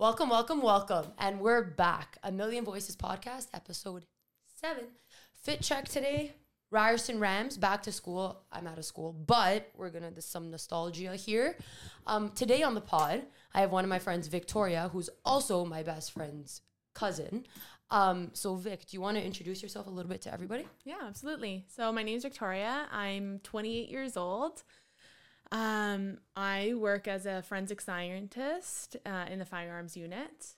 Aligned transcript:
Welcome, 0.00 0.28
welcome, 0.28 0.62
welcome. 0.62 1.06
And 1.18 1.40
we're 1.40 1.64
back. 1.64 2.18
A 2.22 2.30
Million 2.30 2.64
Voices 2.64 2.94
podcast, 2.94 3.48
episode 3.52 4.06
seven. 4.60 4.84
Fit 5.34 5.60
check 5.60 5.88
today. 5.88 6.34
Ryerson 6.70 7.18
Rams 7.18 7.56
back 7.56 7.82
to 7.82 7.90
school. 7.90 8.44
I'm 8.52 8.68
out 8.68 8.78
of 8.78 8.84
school, 8.84 9.12
but 9.12 9.68
we're 9.76 9.90
gonna 9.90 10.12
do 10.12 10.20
some 10.20 10.52
nostalgia 10.52 11.16
here. 11.16 11.56
Um, 12.06 12.30
today 12.30 12.62
on 12.62 12.76
the 12.76 12.80
pod, 12.80 13.22
I 13.52 13.60
have 13.60 13.72
one 13.72 13.82
of 13.82 13.90
my 13.90 13.98
friends, 13.98 14.28
Victoria, 14.28 14.88
who's 14.92 15.10
also 15.24 15.64
my 15.64 15.82
best 15.82 16.12
friend's 16.12 16.60
cousin. 16.94 17.44
Um, 17.90 18.30
so 18.34 18.54
Vic, 18.54 18.86
do 18.86 18.96
you 18.96 19.00
want 19.00 19.16
to 19.16 19.24
introduce 19.24 19.64
yourself 19.64 19.88
a 19.88 19.90
little 19.90 20.08
bit 20.08 20.22
to 20.22 20.32
everybody? 20.32 20.64
Yeah, 20.84 20.98
absolutely. 21.08 21.64
So 21.74 21.90
my 21.90 22.04
name 22.04 22.18
is 22.18 22.22
Victoria. 22.22 22.86
I'm 22.92 23.40
28 23.42 23.88
years 23.88 24.16
old. 24.16 24.62
Um, 25.50 26.18
I 26.36 26.74
work 26.74 27.08
as 27.08 27.26
a 27.26 27.42
forensic 27.42 27.80
scientist 27.80 28.96
uh, 29.06 29.26
in 29.30 29.38
the 29.38 29.44
firearms 29.44 29.96
unit. 29.96 30.54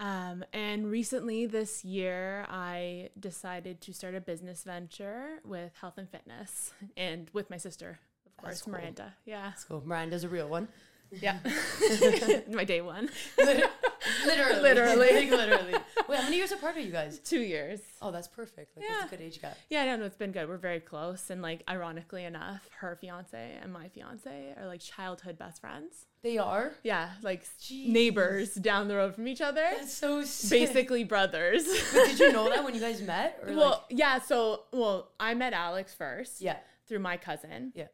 Um, 0.00 0.44
and 0.52 0.88
recently 0.88 1.46
this 1.46 1.84
year, 1.84 2.46
I 2.48 3.10
decided 3.18 3.80
to 3.80 3.92
start 3.92 4.14
a 4.14 4.20
business 4.20 4.62
venture 4.62 5.40
with 5.44 5.72
health 5.80 5.98
and 5.98 6.08
fitness 6.08 6.72
and 6.96 7.28
with 7.32 7.50
my 7.50 7.56
sister, 7.56 7.98
of 8.26 8.36
course, 8.36 8.62
cool. 8.62 8.74
Miranda. 8.74 9.14
Yeah. 9.26 9.54
So 9.54 9.82
Miranda's 9.84 10.22
a 10.22 10.28
real 10.28 10.48
one. 10.48 10.68
Yeah. 11.10 11.38
my 12.50 12.64
day 12.64 12.80
one. 12.80 13.08
literally, 13.38 14.60
Literally. 14.62 15.12
Like, 15.12 15.30
literally. 15.38 15.74
Wait, 16.08 16.18
how 16.18 16.24
many 16.24 16.36
years 16.36 16.52
apart 16.52 16.76
are 16.76 16.80
you 16.80 16.92
guys? 16.92 17.18
Two 17.18 17.40
years. 17.40 17.80
Oh, 18.00 18.10
that's 18.10 18.28
perfect. 18.28 18.76
Like 18.76 18.86
Yeah. 18.88 18.96
that's 19.00 19.12
a 19.12 19.16
good 19.16 19.24
age 19.24 19.40
gap. 19.40 19.56
Yeah, 19.70 19.84
no, 19.84 19.96
no, 19.96 20.04
it's 20.04 20.16
been 20.16 20.32
good. 20.32 20.48
We're 20.48 20.56
very 20.58 20.80
close. 20.80 21.30
And 21.30 21.42
like, 21.42 21.62
ironically 21.68 22.24
enough, 22.24 22.68
her 22.80 22.96
fiance 23.00 23.58
and 23.62 23.72
my 23.72 23.88
fiance 23.88 24.54
are 24.58 24.66
like 24.66 24.80
childhood 24.80 25.38
best 25.38 25.60
friends. 25.60 26.06
They 26.22 26.36
are. 26.38 26.72
Yeah, 26.82 27.10
like 27.22 27.44
Jeez. 27.60 27.88
neighbors 27.88 28.54
down 28.54 28.88
the 28.88 28.96
road 28.96 29.14
from 29.14 29.28
each 29.28 29.40
other. 29.40 29.64
That's 29.76 29.94
so 29.94 30.22
sick. 30.24 30.50
Basically 30.68 31.04
brothers. 31.04 31.64
But 31.92 32.06
did 32.06 32.18
you 32.18 32.32
know 32.32 32.48
that 32.48 32.64
when 32.64 32.74
you 32.74 32.80
guys 32.80 33.00
met? 33.02 33.40
Well, 33.46 33.56
like, 33.70 33.80
yeah, 33.90 34.18
so 34.20 34.64
well, 34.72 35.12
I 35.20 35.34
met 35.34 35.52
Alex 35.52 35.94
first 35.94 36.40
yeah, 36.40 36.56
through 36.88 36.98
my 37.00 37.16
cousin. 37.16 37.72
Yeah. 37.74 37.86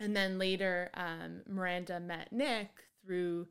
And 0.00 0.14
then 0.16 0.38
later, 0.38 0.90
um, 0.94 1.42
Miranda 1.48 1.98
met 2.00 2.32
Nick 2.32 2.70
through 3.04 3.48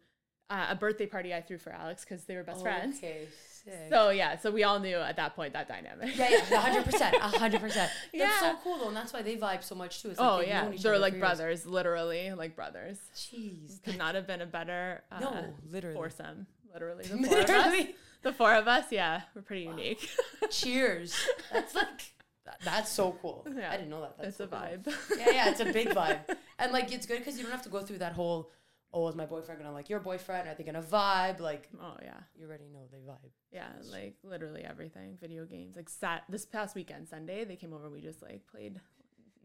uh, 0.50 0.68
a 0.70 0.76
birthday 0.76 1.06
party 1.06 1.34
I 1.34 1.42
threw 1.42 1.58
for 1.58 1.72
Alex 1.72 2.06
because 2.06 2.24
they 2.26 2.36
were 2.36 2.44
best 2.44 2.62
friends. 2.62 2.98
Okay, 2.98 3.28
sick. 3.52 3.88
So 3.90 4.12
yeah, 4.12 4.38
so 4.38 4.50
we 4.50 4.64
all 4.64 4.80
knew 4.80 4.96
at 4.96 5.18
that 5.18 5.36
point 5.36 5.52
that 5.54 5.68
dynamic. 5.68 6.16
yeah, 6.18 6.30
yeah, 6.50 6.58
hundred 6.62 6.86
percent, 6.86 7.16
hundred 7.20 7.60
percent. 7.60 7.92
That's 8.18 8.40
so 8.40 8.56
cool 8.64 8.78
though, 8.78 8.88
and 8.88 8.96
that's 8.96 9.12
why 9.12 9.22
they 9.22 9.36
vibe 9.36 9.62
so 9.64 9.76
much 9.76 10.02
too. 10.02 10.12
It's 10.12 10.20
Oh 10.22 10.40
yeah, 10.40 10.72
they're 10.82 10.98
like 10.98 11.14
for 11.14 11.18
years. 11.18 11.22
brothers, 11.38 11.66
literally 11.66 12.32
like 12.32 12.56
brothers. 12.56 12.98
Jeez, 13.14 13.84
Could 13.84 13.98
not 13.98 14.16
have 14.16 14.26
been 14.26 14.40
a 14.42 14.46
better 14.46 15.04
uh, 15.12 15.20
no, 15.20 15.54
literally. 15.70 15.98
foursome. 15.98 16.48
Literally, 16.74 17.04
the 17.08 17.18
four 17.18 17.24
of 17.26 17.50
us. 17.50 17.50
Literally. 17.50 17.96
The 18.24 18.34
four 18.34 18.54
of 18.56 18.68
us, 18.68 18.86
yeah, 18.92 19.22
we're 19.36 19.42
pretty 19.42 19.64
unique. 19.64 20.10
Cheers. 20.50 21.14
That's 21.52 21.76
like 21.76 22.14
that- 22.48 22.62
that's 22.64 22.92
so 22.92 23.16
cool. 23.22 23.46
Yeah. 23.58 23.72
I 23.72 23.78
didn't 23.78 23.90
know 23.92 24.02
that. 24.02 24.18
That's 24.18 24.30
it's 24.30 24.38
so 24.38 24.44
a 24.46 24.48
cool. 24.48 24.58
vibe. 24.60 24.86
Yeah, 25.20 25.30
yeah, 25.38 25.50
it's 25.52 25.60
a 25.60 25.72
big 25.80 25.90
vibe, 25.90 26.20
and 26.60 26.72
like 26.72 26.92
it's 26.92 27.06
good 27.06 27.20
because 27.20 27.38
you 27.38 27.44
don't 27.44 27.52
have 27.52 27.64
to 27.64 27.70
go 27.70 27.82
through 27.82 28.00
that 28.00 28.14
whole. 28.14 28.52
Oh, 28.94 29.06
is 29.10 29.16
my 29.16 29.26
boyfriend 29.26 29.60
gonna 29.62 29.74
like 29.74 29.90
your 29.90 30.00
boyfriend? 30.00 30.48
Are 30.48 30.56
they 30.56 30.64
gonna 30.64 30.82
vibe? 30.82 31.40
Like 31.42 31.68
Oh 31.82 31.98
yeah, 32.02 32.20
you 32.36 32.48
already 32.48 32.70
know 32.74 32.84
they 32.92 33.00
vibe. 33.00 33.32
yeah, 33.52 33.68
like 33.92 34.16
literally 34.24 34.64
everything. 34.64 35.18
Video 35.20 35.46
games. 35.46 35.76
Like 35.76 35.90
sat 35.90 36.24
this 36.30 36.46
past 36.46 36.74
weekend, 36.74 37.08
Sunday, 37.10 37.44
they 37.44 37.58
came 37.58 37.74
over. 37.74 37.86
and 37.86 37.94
We 37.94 38.02
just 38.02 38.22
like 38.22 38.48
played 38.48 38.80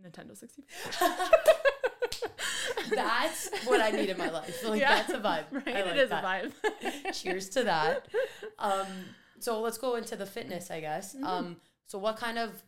Nintendo 0.05 0.37
sixty. 0.37 0.65
That's 2.91 3.49
what 3.67 3.81
I 3.81 3.91
need 3.91 4.11
in 4.11 4.19
my 4.19 4.31
life. 4.31 4.63
Like 4.65 4.81
Yeah. 4.81 4.95
that's 4.97 5.13
a 5.13 5.19
vibe. 5.19 5.45
Right, 5.51 5.77
I 5.77 5.83
like 5.83 5.97
is 5.97 6.11
that. 6.11 6.25
a 6.25 6.27
vibe. 6.27 7.13
Cheers 7.23 7.49
to 7.51 7.65
that. 7.65 8.07
Um, 8.59 8.87
so 9.39 9.61
let's 9.61 9.79
go 9.79 9.97
into 9.97 10.17
the 10.17 10.27
fitness, 10.27 10.71
I 10.71 10.81
guess. 10.81 11.15
Mm-hmm. 11.15 11.25
Um, 11.27 11.57
so 11.87 11.99
what 11.99 12.17
kind 12.17 12.39
of 12.39 12.63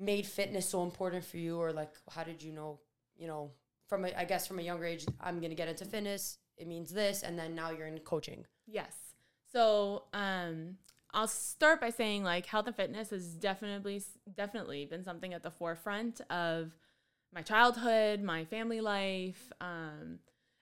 made 0.00 0.26
fitness 0.26 0.68
so 0.68 0.82
important 0.82 1.24
for 1.24 1.36
you, 1.36 1.60
or 1.60 1.72
like 1.72 1.92
how 2.10 2.24
did 2.24 2.42
you 2.42 2.52
know? 2.52 2.80
You 3.16 3.28
know, 3.28 3.50
from 3.86 4.06
a, 4.06 4.12
I 4.16 4.24
guess 4.24 4.46
from 4.46 4.58
a 4.58 4.62
younger 4.62 4.86
age, 4.86 5.06
I'm 5.20 5.40
gonna 5.40 5.54
get 5.54 5.68
into 5.68 5.84
fitness. 5.84 6.38
It 6.56 6.66
means 6.66 6.90
this, 6.90 7.22
and 7.22 7.38
then 7.38 7.54
now 7.54 7.70
you're 7.70 7.86
in 7.86 7.98
coaching. 7.98 8.46
Yes. 8.66 8.94
So, 9.52 10.04
um, 10.12 10.76
I'll 11.12 11.28
start 11.28 11.80
by 11.80 11.90
saying 11.90 12.22
like 12.22 12.46
health 12.46 12.66
and 12.66 12.76
fitness 12.76 13.10
has 13.10 13.34
definitely 13.34 14.02
definitely 14.36 14.86
been 14.86 15.04
something 15.04 15.34
at 15.34 15.42
the 15.42 15.50
forefront 15.50 16.20
of 16.30 16.72
my 17.34 17.42
childhood, 17.42 18.22
my 18.22 18.44
family 18.44 18.80
life, 18.80 19.52
um, 19.60 20.18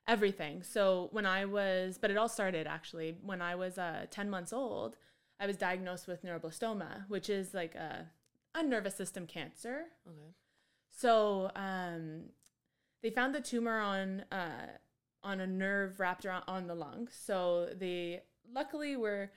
everything. 0.07 0.63
So 0.63 1.09
when 1.13 1.27
I 1.27 1.45
was, 1.45 1.99
but 1.99 2.11
it 2.11 2.17
all 2.17 2.29
started 2.29 2.67
actually 2.67 3.17
when 3.23 3.41
I 3.43 3.55
was 3.55 3.79
uh, 3.79 4.07
ten 4.11 4.29
months 4.31 4.53
old. 4.53 4.97
I 5.41 5.47
was 5.47 5.57
diagnosed 5.57 6.09
with 6.09 6.25
neuroblastoma, 6.25 7.09
which 7.09 7.31
is 7.31 7.55
like 7.55 7.77
a, 7.77 8.07
nervous 8.63 8.95
system 8.95 9.27
cancer. 9.27 9.85
Okay. 10.07 10.35
So 10.91 11.51
um, 11.55 12.31
they 13.03 13.11
found 13.11 13.35
the 13.35 13.41
tumor 13.41 13.79
on 13.79 14.25
uh, 14.33 14.67
on 15.23 15.41
a 15.41 15.47
nerve 15.47 16.01
wrapped 16.01 16.25
around 16.25 16.45
on 16.49 16.67
the 16.67 16.75
lung. 16.75 17.09
So 17.11 17.69
they 17.79 18.23
luckily 18.53 18.97
were 18.97 19.31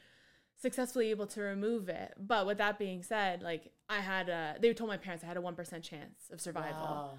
successfully 0.59 1.09
able 1.09 1.27
to 1.27 1.41
remove 1.41 1.89
it. 1.89 2.13
But 2.19 2.45
with 2.45 2.57
that 2.59 2.77
being 2.77 3.03
said, 3.03 3.41
like 3.41 3.71
I 3.89 3.99
had 3.99 4.29
a, 4.29 4.55
they 4.59 4.73
told 4.73 4.89
my 4.89 4.97
parents 4.97 5.23
I 5.23 5.27
had 5.27 5.37
a 5.37 5.41
one 5.41 5.55
percent 5.55 5.83
chance 5.83 6.29
of 6.31 6.39
survival. 6.39 6.81
Wow. 6.81 7.13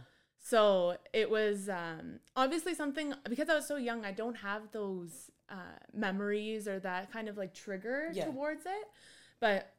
So 0.45 0.97
it 1.13 1.31
was 1.31 1.69
um, 1.69 2.19
obviously 2.35 2.75
something 2.75 3.15
because 3.29 3.49
I 3.49 3.55
was 3.55 3.67
so 3.67 3.77
young. 3.77 4.05
I 4.05 4.11
don't 4.13 4.37
have 4.37 4.73
those 4.73 5.31
uh, 5.49 5.79
memories 5.93 6.67
or 6.67 6.81
that 6.81 7.13
kind 7.13 7.29
of 7.29 7.37
like 7.37 7.55
trigger 7.55 8.09
Yeah. 8.13 8.25
towards 8.25 8.67
it, 8.67 8.89
but 9.39 9.73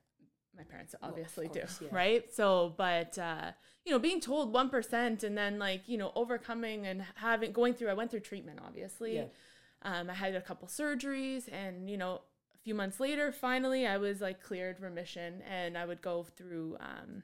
my 0.55 0.63
parents 0.63 0.95
Well, 1.01 1.11
obviously 1.11 1.47
course, 1.47 1.77
do, 1.79 1.85
yeah. 1.85 1.95
right? 1.95 2.33
So, 2.33 2.73
but 2.77 3.17
uh, 3.17 3.51
you 3.85 3.91
know, 3.91 3.99
being 3.99 4.21
told 4.21 4.53
one 4.53 4.69
percent 4.69 5.23
and 5.23 5.37
then 5.37 5.59
like 5.59 5.87
you 5.87 5.97
know 5.97 6.11
overcoming 6.15 6.85
and 6.85 7.03
having 7.15 7.51
going 7.51 7.73
through. 7.73 7.89
I 7.89 7.93
went 7.93 8.11
through 8.11 8.21
treatment, 8.21 8.59
obviously. 8.65 9.15
Yeah. 9.15 9.25
Um, 9.81 10.09
I 10.09 10.13
had 10.13 10.35
a 10.35 10.41
couple 10.41 10.67
surgeries, 10.67 11.51
and 11.51 11.89
you 11.89 11.97
know, 11.97 12.21
a 12.55 12.57
few 12.63 12.73
months 12.73 12.99
later, 12.99 13.31
finally, 13.31 13.85
I 13.85 13.97
was 13.97 14.21
like 14.21 14.41
cleared 14.41 14.79
remission, 14.79 15.41
and 15.49 15.77
I 15.77 15.85
would 15.85 16.01
go 16.01 16.23
through, 16.23 16.77
um, 16.79 17.23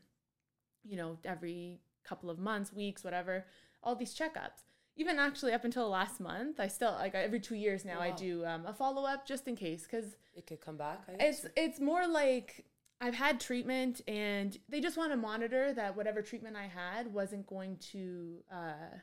you 0.83 0.97
know, 0.97 1.17
every 1.23 1.79
couple 2.03 2.29
of 2.29 2.37
months, 2.37 2.73
weeks, 2.73 3.03
whatever, 3.03 3.45
all 3.83 3.95
these 3.95 4.13
checkups. 4.13 4.63
Even 4.97 5.17
actually 5.17 5.53
up 5.53 5.63
until 5.63 5.87
last 5.89 6.19
month, 6.19 6.59
I 6.59 6.67
still 6.67 6.91
like 6.91 7.15
every 7.15 7.39
two 7.39 7.55
years 7.55 7.85
now 7.85 8.01
I 8.01 8.11
do 8.11 8.43
um, 8.45 8.65
a 8.65 8.73
follow 8.73 9.05
up 9.05 9.25
just 9.25 9.47
in 9.47 9.55
case 9.55 9.83
because 9.83 10.17
It 10.35 10.45
could 10.45 10.59
come 10.59 10.75
back. 10.75 10.99
It's 11.19 11.45
it's 11.55 11.79
more 11.79 12.05
like 12.05 12.65
I've 13.01 13.15
had 13.15 13.39
treatment 13.39 14.01
and 14.07 14.57
they 14.67 14.81
just 14.81 14.97
want 14.97 15.11
to 15.11 15.17
monitor 15.17 15.73
that 15.73 15.95
whatever 15.95 16.21
treatment 16.21 16.55
I 16.57 16.67
had 16.67 17.13
wasn't 17.13 17.47
going 17.47 17.77
to 17.93 18.43
uh, 18.53 18.97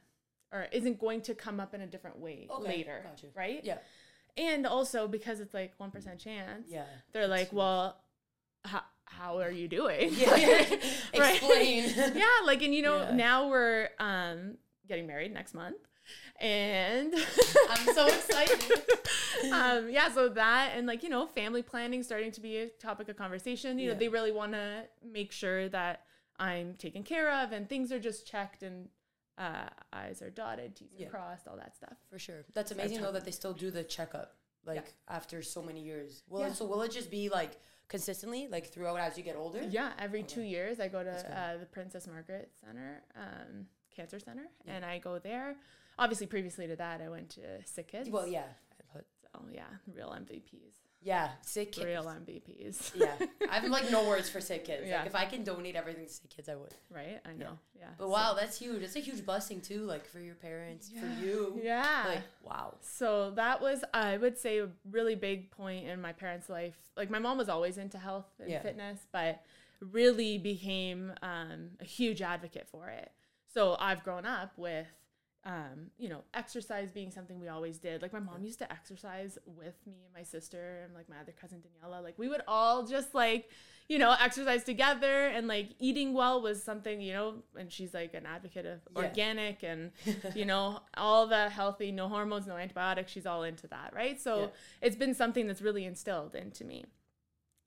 or 0.53 0.67
isn't 0.73 0.99
going 1.01 1.23
to 1.23 1.35
come 1.35 1.61
up 1.61 1.73
in 1.75 1.81
a 1.81 1.87
different 1.87 2.19
way 2.19 2.47
Okay, 2.51 2.69
later, 2.69 3.05
right? 3.35 3.61
Yeah. 3.65 3.79
And 4.37 4.67
also 4.67 5.09
because 5.09 5.41
it's 5.41 5.55
like 5.55 5.73
one 5.79 5.91
percent 5.91 6.19
chance, 6.21 6.67
Yeah. 6.69 6.85
they're 7.13 7.27
like, 7.27 7.53
well, 7.53 7.97
how 8.65 8.83
how 9.07 9.39
are 9.41 9.51
you 9.51 9.67
doing? 9.69 10.11
Yeah. 10.13 10.37
Explain. 11.15 11.91
yeah, 12.15 12.27
like 12.45 12.61
and 12.63 12.75
you 12.75 12.83
know 12.83 12.99
Yeah. 13.09 13.15
now 13.15 13.49
we're 13.49 13.89
um 13.99 14.59
getting 14.87 15.07
married 15.07 15.33
next 15.33 15.55
month, 15.55 15.79
and 16.41 17.15
I'm 17.71 17.95
so 17.95 18.07
excited. 18.07 18.83
um 19.53 19.89
yeah 19.91 20.11
so 20.13 20.29
that 20.29 20.73
and 20.75 20.87
like 20.87 21.03
you 21.03 21.09
know 21.09 21.27
family 21.27 21.63
planning 21.63 22.03
starting 22.03 22.33
to 22.33 22.41
be 22.41 22.59
a 22.59 22.67
topic 22.69 23.09
of 23.09 23.17
conversation 23.17 23.79
you 23.79 23.89
know 23.91 23.95
they 23.99 24.09
really 24.09 24.33
want 24.33 24.53
to 24.53 24.85
make 25.05 25.31
sure 25.31 25.69
that 25.69 26.03
i'm 26.39 26.75
taken 26.75 27.03
care 27.03 27.31
of 27.43 27.53
and 27.53 27.69
things 27.69 27.93
are 27.93 28.01
just 28.01 28.27
checked 28.27 28.63
and 28.63 28.89
uh 29.39 29.69
i's 29.93 30.21
are 30.23 30.31
dotted 30.31 30.75
t's 30.75 30.89
are 31.03 31.11
crossed 31.11 31.47
all 31.49 31.57
that 31.57 31.75
stuff 31.77 31.97
For 32.11 32.19
sure. 32.19 32.45
That's 32.55 32.71
amazing 32.71 33.03
though 33.03 33.13
that 33.13 33.25
they 33.25 33.31
still 33.31 33.53
do 33.53 33.71
the 33.71 33.85
checkup 33.85 34.35
like 34.67 34.95
after 35.07 35.43
so 35.43 35.63
many 35.63 35.81
years. 35.81 36.25
Well, 36.29 36.43
Yeah. 36.43 36.53
so 36.53 36.67
will 36.67 36.83
it 36.83 36.91
just 36.91 37.09
be 37.11 37.29
like 37.29 37.53
consistently 37.89 38.49
like 38.51 38.67
throughout 38.73 38.99
as 38.99 39.17
you 39.17 39.23
get 39.23 39.37
older? 39.37 39.63
yeah 39.63 39.93
every 39.99 40.23
two 40.25 40.41
years 40.43 40.81
i 40.81 40.89
go 40.89 41.05
to 41.05 41.11
uh, 41.39 41.59
the 41.59 41.67
princess 41.67 42.07
margaret 42.09 42.51
center 42.65 43.03
um 43.15 43.67
cancer 43.95 44.19
center 44.19 44.47
Yeah. 44.67 44.75
and 44.77 44.85
i 44.85 44.99
go 44.99 45.19
there 45.21 45.55
obviously 45.99 46.27
previously 46.27 46.67
to 46.67 46.77
that 46.77 47.01
i 47.01 47.09
went 47.09 47.31
to 47.31 47.41
sick 47.65 47.89
kids 47.89 48.09
Well, 48.11 48.27
yeah. 48.27 48.45
So 48.93 49.41
yeah 49.53 49.65
real 49.95 50.09
mvps 50.19 50.75
yeah, 51.03 51.29
sick 51.43 51.71
kids. 51.73 51.85
real 51.87 52.05
mvps 52.05 52.93
yeah. 52.97 53.15
I 53.51 53.57
have 53.61 53.71
like 53.71 53.91
no 53.93 54.09
words 54.09 54.29
for 54.29 54.41
sick 54.41 54.65
kids. 54.65 54.85
Yeah. 54.89 54.99
Like 54.99 55.07
if 55.07 55.15
I 55.15 55.27
can 55.27 55.45
donate 55.45 55.77
everything 55.77 56.07
to 56.07 56.13
sick 56.13 56.31
kids, 56.31 56.49
I 56.49 56.57
would. 56.57 56.75
right 56.91 57.21
i 57.25 57.33
know 57.33 57.59
yeah, 57.79 57.91
But 57.99 58.05
so- 58.07 58.11
wow, 58.11 58.35
that's 58.35 58.59
huge. 58.59 58.83
It's 58.83 58.97
a 58.97 59.01
huge 59.01 59.25
blessing 59.25 59.61
too, 59.61 59.83
like 59.83 60.05
for 60.07 60.19
your 60.19 60.35
parents, 60.35 60.91
Yeah. 60.93 61.03
for 61.03 61.23
you. 61.25 61.61
yeah 61.63 62.05
Like 62.09 62.23
wow. 62.43 62.75
So 62.81 63.31
that 63.33 63.61
was, 63.61 63.85
I 63.95 64.17
would 64.17 64.37
say, 64.39 64.59
a 64.59 64.69
really 64.91 65.15
big 65.15 65.51
point 65.53 65.87
in 65.87 66.01
my 66.01 66.13
parents' 66.13 66.49
life. 66.49 66.75
Like 66.97 67.11
my 67.11 67.21
mom 67.21 67.39
was 67.39 67.49
always 67.49 67.77
into 67.79 67.99
health 67.99 68.27
and 68.41 68.51
Yeah. 68.51 68.63
fitness, 68.63 69.07
but 69.13 69.43
really 69.81 70.39
became 70.39 71.13
um, 71.23 71.71
a 71.81 71.85
huge 71.85 72.21
advocate 72.23 72.67
for 72.69 72.89
it. 72.89 73.13
So 73.53 73.77
I've 73.79 74.03
grown 74.03 74.25
up 74.27 74.53
with 74.57 74.87
um, 75.47 75.91
you 75.97 76.09
know, 76.09 76.25
exercise 76.35 76.91
being 76.91 77.13
something 77.13 77.39
we 77.39 77.47
always 77.47 77.79
did. 77.79 78.03
Like 78.03 78.13
my 78.13 78.19
mom 78.19 78.43
used 78.45 78.59
to 78.59 78.71
exercise 78.73 79.39
with 79.47 79.77
me 79.87 79.95
and 80.05 80.13
my 80.13 80.25
sister 80.25 80.81
and 80.85 80.93
like 80.93 81.09
my 81.09 81.19
other 81.21 81.33
cousin 81.33 81.63
Daniela. 81.63 82.03
Like 82.03 82.19
we 82.19 82.29
would 82.29 82.43
all 82.49 82.85
just 82.85 83.15
like, 83.15 83.49
you 83.89 83.97
know, 83.99 84.17
exercise 84.21 84.65
together 84.65 85.29
and 85.29 85.47
like 85.47 85.69
eating 85.79 86.13
well 86.15 86.43
was 86.43 86.61
something, 86.61 87.01
you 87.01 87.13
know, 87.13 87.35
and 87.57 87.71
she's 87.73 87.95
like 87.95 88.13
an 88.15 88.27
advocate 88.27 88.67
of 88.67 88.81
Yeah. 88.97 89.05
organic 89.05 89.63
and 89.63 89.93
you 90.35 90.45
know, 90.47 90.81
all 90.97 91.29
the 91.29 91.49
healthy, 91.49 91.93
no 91.93 92.09
hormones, 92.09 92.49
no 92.49 92.57
antibiotics. 92.57 93.13
She's 93.13 93.25
all 93.27 93.45
into 93.45 93.69
that, 93.69 93.93
right? 93.95 94.21
So 94.21 94.41
Yeah. 94.41 94.47
it's 94.83 94.97
been 94.97 95.15
something 95.15 95.47
that's 95.47 95.63
really 95.63 95.85
instilled 95.85 96.35
into 96.35 96.65
me. 96.65 96.87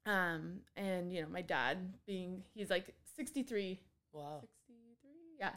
Um, 0.05 0.61
and 0.75 1.13
you 1.13 1.21
know, 1.21 1.29
my 1.29 1.41
dad 1.43 1.93
being 2.05 2.43
he's 2.53 2.69
like 2.69 2.93
63 3.15 3.79
Wow. 4.11 4.39
63 4.41 5.11
yeah 5.39 5.51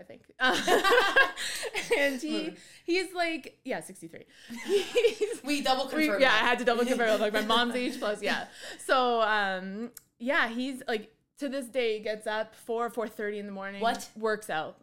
i 0.00 0.02
think 0.02 0.22
and 1.98 2.20
he 2.20 2.52
he's 2.84 3.12
like 3.14 3.58
yeah 3.64 3.80
63 3.80 4.24
he's, 4.66 5.40
We 5.44 5.62
double 5.62 5.84
we- 5.86 5.90
confirmed. 5.90 6.20
yeah 6.22 6.32
i 6.32 6.38
had 6.38 6.58
to 6.58 6.64
double 6.64 6.84
confirm 6.84 7.20
like 7.20 7.32
my 7.32 7.42
mom's 7.54 7.74
age 7.74 7.98
plus 7.98 8.22
yeah 8.22 8.46
so 8.84 9.20
um 9.22 9.90
yeah 10.18 10.48
he's 10.48 10.82
like 10.88 11.12
to 11.38 11.48
this 11.48 11.66
day 11.66 12.00
gets 12.00 12.26
up 12.26 12.54
4 12.54 12.90
4.30 12.90 13.38
in 13.38 13.46
the 13.46 13.52
morning 13.52 13.80
What? 13.80 14.08
works 14.16 14.50
out 14.50 14.76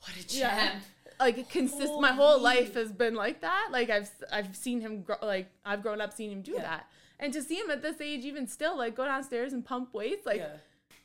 What 0.00 0.12
a 0.16 0.36
Yeah. 0.36 0.70
champ. 0.70 0.82
like 1.20 1.48
consist 1.50 1.92
my 2.00 2.12
whole 2.12 2.40
life 2.40 2.74
has 2.74 2.92
been 2.92 3.14
like 3.14 3.40
that 3.40 3.68
like 3.70 3.90
i've 3.90 4.10
i've 4.32 4.54
seen 4.56 4.80
him 4.80 5.02
grow 5.02 5.16
like 5.22 5.48
i've 5.64 5.82
grown 5.82 6.00
up 6.00 6.12
seeing 6.12 6.30
him 6.32 6.42
do 6.42 6.52
Yeah. 6.52 6.62
that 6.62 6.86
and 7.18 7.32
to 7.32 7.42
see 7.42 7.54
him 7.56 7.70
at 7.70 7.80
this 7.82 8.00
age 8.00 8.24
even 8.24 8.46
still 8.46 8.76
like 8.76 8.94
go 8.94 9.04
downstairs 9.06 9.52
and 9.54 9.64
pump 9.64 9.94
weights 9.94 10.26
like 10.26 10.38
yeah. 10.40 10.48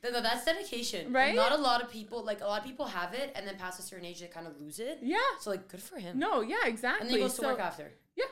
No, 0.03 0.09
no, 0.11 0.21
that's 0.21 0.45
dedication. 0.45 1.05
And 1.07 1.13
Right? 1.15 1.35
Not 1.35 1.51
a 1.51 1.57
lot 1.61 1.81
of 1.83 1.91
people, 1.91 2.23
like 2.23 2.41
a 2.41 2.45
lot 2.45 2.59
of 2.61 2.65
people 2.65 2.87
have 2.87 3.13
it 3.13 3.31
and 3.35 3.47
then 3.47 3.55
past 3.57 3.79
a 3.79 3.83
certain 3.83 4.05
age 4.05 4.19
they 4.19 4.27
kind 4.27 4.47
of 4.47 4.59
lose 4.59 4.79
it. 4.79 4.99
yeah 5.01 5.17
So 5.39 5.49
like, 5.51 5.67
good 5.67 5.81
for 5.81 5.97
him. 5.99 6.17
no 6.19 6.41
yeah 6.41 6.65
exactly 6.65 7.01
And 7.01 7.09
then 7.09 7.17
he 7.17 7.23
goes 7.23 7.35
to 7.35 7.43
work 7.45 7.59
after. 7.59 7.91
Yeah. 8.15 8.25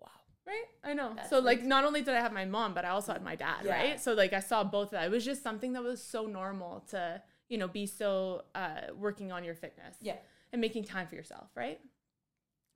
Wow. 0.00 0.08
Right? 0.46 0.64
I 0.82 0.92
know. 0.94 1.12
That's 1.14 1.30
so 1.30 1.38
like 1.38 1.58
like- 1.58 1.66
not 1.66 1.84
only 1.84 2.02
did 2.02 2.14
I 2.14 2.20
have 2.20 2.32
my 2.32 2.44
mom, 2.44 2.74
but 2.74 2.84
I 2.84 2.88
also 2.90 3.12
had 3.12 3.22
my 3.22 3.36
dad, 3.36 3.60
Yeah. 3.64 3.72
right? 3.78 4.00
So 4.00 4.12
like 4.14 4.32
I 4.32 4.40
saw 4.40 4.64
both 4.64 4.86
of 4.88 4.90
that. 4.92 5.04
It 5.06 5.10
was 5.10 5.24
just 5.24 5.42
something 5.42 5.72
that 5.74 5.82
was 5.84 6.02
so 6.02 6.26
normal 6.26 6.80
to, 6.90 7.22
you 7.48 7.58
know, 7.58 7.68
be 7.68 7.86
so 7.86 8.42
uh 8.54 8.80
working 8.96 9.30
on 9.30 9.44
your 9.44 9.54
fitness 9.54 9.96
Yeah. 10.00 10.16
and 10.52 10.60
making 10.60 10.84
time 10.84 11.06
for 11.06 11.14
yourself, 11.14 11.48
right? 11.54 11.80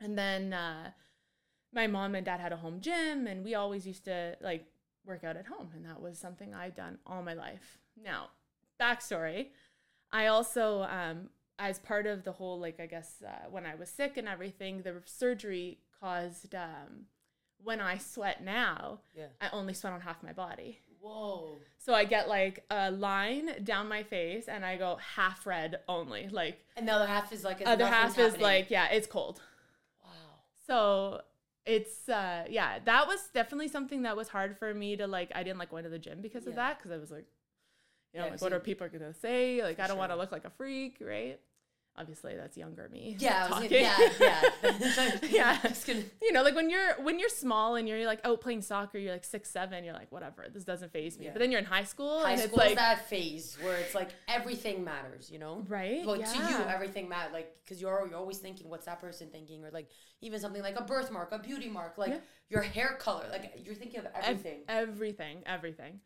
And 0.01 0.17
then 0.17 0.53
uh 0.53 0.93
my 1.73 1.87
mom 1.89 2.15
and 2.15 2.25
dad 2.25 2.41
had 2.41 2.53
a 2.53 2.57
home 2.57 2.81
gym 2.81 3.27
and 3.27 3.45
we 3.45 3.55
always 3.57 3.85
used 3.87 4.05
to 4.05 4.37
like 4.41 4.65
work 5.05 5.25
out 5.25 5.37
at 5.37 5.47
home 5.47 5.71
and 5.75 5.85
that 5.87 6.01
was 6.01 6.19
something 6.19 6.55
I'd 6.55 6.77
done 6.77 6.99
all 7.05 7.23
my 7.23 7.35
life. 7.35 7.79
Now, 8.05 8.29
backstory, 8.81 9.49
I 10.13 10.27
also 10.27 10.83
um 10.83 11.31
as 11.59 11.79
part 11.79 12.07
of 12.07 12.23
the 12.25 12.33
whole 12.33 12.59
like 12.61 12.79
I 12.81 12.87
guess 12.87 13.23
uh, 13.27 13.49
when 13.51 13.67
I 13.67 13.75
was 13.75 13.89
sick 13.89 14.17
and 14.17 14.29
everything, 14.29 14.83
the 14.83 15.03
surgery 15.05 15.79
caused 16.01 16.55
um 16.55 17.07
when 17.63 17.81
I 17.81 17.99
sweat 17.99 18.43
now, 18.45 19.01
Yeah. 19.15 19.27
I 19.41 19.49
only 19.53 19.75
sweat 19.75 19.93
on 19.93 20.01
half 20.01 20.23
my 20.23 20.33
body. 20.33 20.79
Whoa. 21.01 21.59
So 21.79 21.95
I 21.95 22.05
get 22.05 22.29
like 22.29 22.65
a 22.71 22.91
line 22.91 23.63
down 23.65 23.89
my 23.89 24.03
face 24.03 24.47
and 24.49 24.65
I 24.65 24.77
go 24.77 24.97
half 25.17 25.47
red 25.47 25.81
only. 25.89 26.29
Like 26.29 26.65
And 26.77 26.87
the 26.89 26.93
other 26.93 27.07
half 27.07 27.33
is 27.33 27.45
like. 27.45 27.63
other 27.67 27.87
half 27.87 28.19
is 28.19 28.37
like 28.39 28.71
yeah, 28.71 28.89
it's 28.91 29.07
cold. 29.07 29.41
Wow. 30.05 30.11
So 30.67 31.21
it's 31.67 32.09
uh 32.09 32.45
yeah, 32.49 32.79
that 32.85 33.07
was 33.09 33.21
definitely 33.35 33.69
something 33.69 34.03
that 34.03 34.17
was 34.17 34.29
hard 34.29 34.57
for 34.57 34.73
me 34.73 34.97
to 34.97 35.07
like 35.07 35.31
I 35.35 35.43
didn't 35.43 35.59
like 35.59 35.71
going 35.71 35.85
to 35.85 35.91
the 35.91 35.99
gym 35.99 36.21
because 36.21 36.47
of 36.47 36.55
that 36.55 36.79
because 36.79 36.93
I 36.93 36.97
was 36.97 37.11
like 37.11 37.27
you 38.13 38.21
know, 38.21 38.27
Yeah, 38.27 38.31
like 38.33 38.41
what 38.43 38.53
are 38.53 38.61
people 38.61 38.89
gonna 38.89 39.15
say? 39.15 39.63
Like 39.63 39.81
I 39.81 39.87
don't 39.87 39.99
want 39.99 40.13
to 40.13 40.17
look 40.17 40.33
like 40.33 40.45
a 40.45 40.51
freak, 40.51 40.99
right? 41.01 41.39
Obviously 42.01 42.37
that's 42.37 42.57
younger 42.57 42.89
me. 42.93 43.17
Yeah. 43.19 43.49
I 43.51 43.61
was 43.61 43.69
talking. 43.69 43.71
gonna, 43.83 44.13
yeah. 44.21 44.43
Yeah. 45.29 45.59
Yeah. 45.63 45.73
Gonna, 45.85 46.03
you 46.23 46.31
know, 46.33 46.45
like 46.45 46.55
when 46.55 46.71
you're 46.71 46.95
when 47.03 47.19
you're 47.19 47.29
small 47.29 47.75
and 47.75 47.89
you're 47.89 48.07
like 48.07 48.21
out 48.25 48.41
playing 48.41 48.63
soccer, 48.63 48.99
you're 48.99 49.11
like 49.13 49.25
six, 49.25 49.51
seven, 49.51 49.83
you're 49.83 49.95
like, 49.95 50.13
whatever, 50.13 50.47
this 50.55 50.63
doesn't 50.63 50.93
phase 50.93 51.19
me. 51.19 51.25
Yeah. 51.25 51.33
But 51.33 51.41
then 51.41 51.51
you're 51.51 51.59
in 51.59 51.67
high 51.67 51.83
school 51.83 52.21
high 52.21 52.37
school 52.37 52.57
like 52.59 52.71
is 52.71 52.77
that 52.77 53.09
phase 53.09 53.59
where 53.63 53.77
it's 53.79 53.97
like 53.97 54.11
everything 54.29 54.85
matters, 54.85 55.29
you 55.29 55.41
know? 55.41 55.65
right? 55.67 56.07
Like 56.07 56.25
to 56.33 56.39
you, 56.39 56.59
everything 56.69 57.09
matters. 57.09 57.33
Like, 57.33 57.57
because 57.65 57.81
you're, 57.81 58.07
you're 58.09 58.19
always 58.19 58.39
thinking, 58.39 58.69
what's 58.69 58.87
that 58.87 59.01
person 59.01 59.27
thinking? 59.33 59.65
Or 59.65 59.71
like, 59.73 59.91
even 60.21 60.39
something 60.39 60.63
like 60.63 60.79
a 60.79 60.85
birthmark, 60.85 61.33
a 61.33 61.39
beauty 61.41 61.69
mark, 61.69 61.99
like 61.99 62.11
Yeah. 62.11 62.19
your 62.49 62.63
hair 62.63 62.97
color. 63.01 63.25
Like, 63.33 63.55
you're 63.65 63.75
thinking 63.75 63.99
of 64.01 64.07
Ev- 64.07 64.13
everything. 64.23 64.61
everything, 64.69 65.43
everything. 65.47 66.01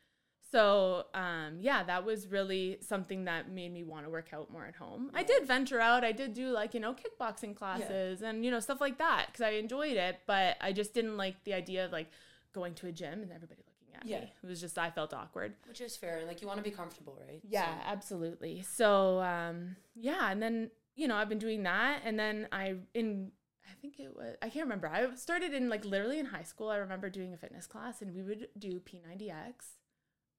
So, 0.53 1.07
um, 1.15 1.57
yeah, 1.61 1.83
that 1.85 2.05
was 2.05 2.27
really 2.29 2.77
something 2.83 3.25
that 3.25 3.51
made 3.51 3.73
me 3.73 3.83
want 3.85 4.05
to 4.05 4.11
work 4.11 4.29
out 4.35 4.51
more 4.53 4.67
at 4.67 4.77
home. 4.77 5.11
I 5.15 5.23
did 5.23 5.47
venture 5.47 5.81
out. 5.81 6.05
I 6.05 6.13
did 6.13 6.35
do 6.35 6.51
like, 6.51 6.75
you 6.75 6.81
know, 6.81 6.95
kickboxing 6.95 7.57
classes 7.57 8.21
and, 8.23 8.45
you 8.45 8.51
know, 8.51 8.61
stuff 8.61 8.81
like 8.81 8.99
that 8.99 9.27
because 9.27 9.41
I 9.41 9.51
enjoyed 9.53 9.97
it, 9.97 10.21
but 10.27 10.57
I 10.61 10.73
just 10.73 10.93
didn't 10.93 11.17
like 11.17 11.43
the 11.45 11.55
idea 11.55 11.87
of 11.87 11.93
like 11.93 12.11
going 12.53 12.75
to 12.75 12.87
a 12.87 12.93
gym 12.93 13.23
and 13.23 13.33
everybody 13.33 13.63
looking 13.67 13.95
at 13.99 14.07
Yeah. 14.07 14.21
me. 14.21 14.33
It 14.43 14.47
was 14.47 14.61
just, 14.61 14.79
I 14.79 14.91
felt 14.91 15.15
awkward. 15.15 15.55
Which 15.67 15.81
is 15.81 15.97
fair. 15.97 16.23
Like, 16.27 16.43
you 16.43 16.47
want 16.47 16.59
to 16.59 16.63
be 16.65 16.71
comfortable, 16.71 17.17
right? 17.27 17.41
Yeah, 17.49 17.75
So- 17.79 17.85
absolutely. 17.87 18.61
So, 18.63 19.21
um, 19.23 19.77
yeah, 19.95 20.31
and 20.31 20.43
then 20.43 20.71
you 20.95 21.09
know 21.09 21.17
I've 21.17 21.31
been 21.31 21.39
doing 21.39 21.63
that, 21.63 22.03
and 22.05 22.19
then 22.19 22.47
I 22.53 22.75
in 22.93 23.33
I 23.67 23.73
think 23.81 23.99
it 23.99 24.15
was 24.15 24.37
I 24.43 24.51
can't 24.51 24.65
remember. 24.67 24.87
I 24.89 25.15
started 25.15 25.55
in 25.55 25.71
like 25.71 25.87
literally 25.87 26.19
in 26.19 26.27
high 26.27 26.43
school. 26.43 26.69
I 26.69 26.77
remember 26.77 27.09
doing 27.09 27.33
a 27.33 27.39
fitness 27.39 27.67
class, 27.67 28.03
and 28.03 28.15
we 28.15 28.23
would 28.23 28.49
do 28.59 28.79
P90X, 28.81 29.77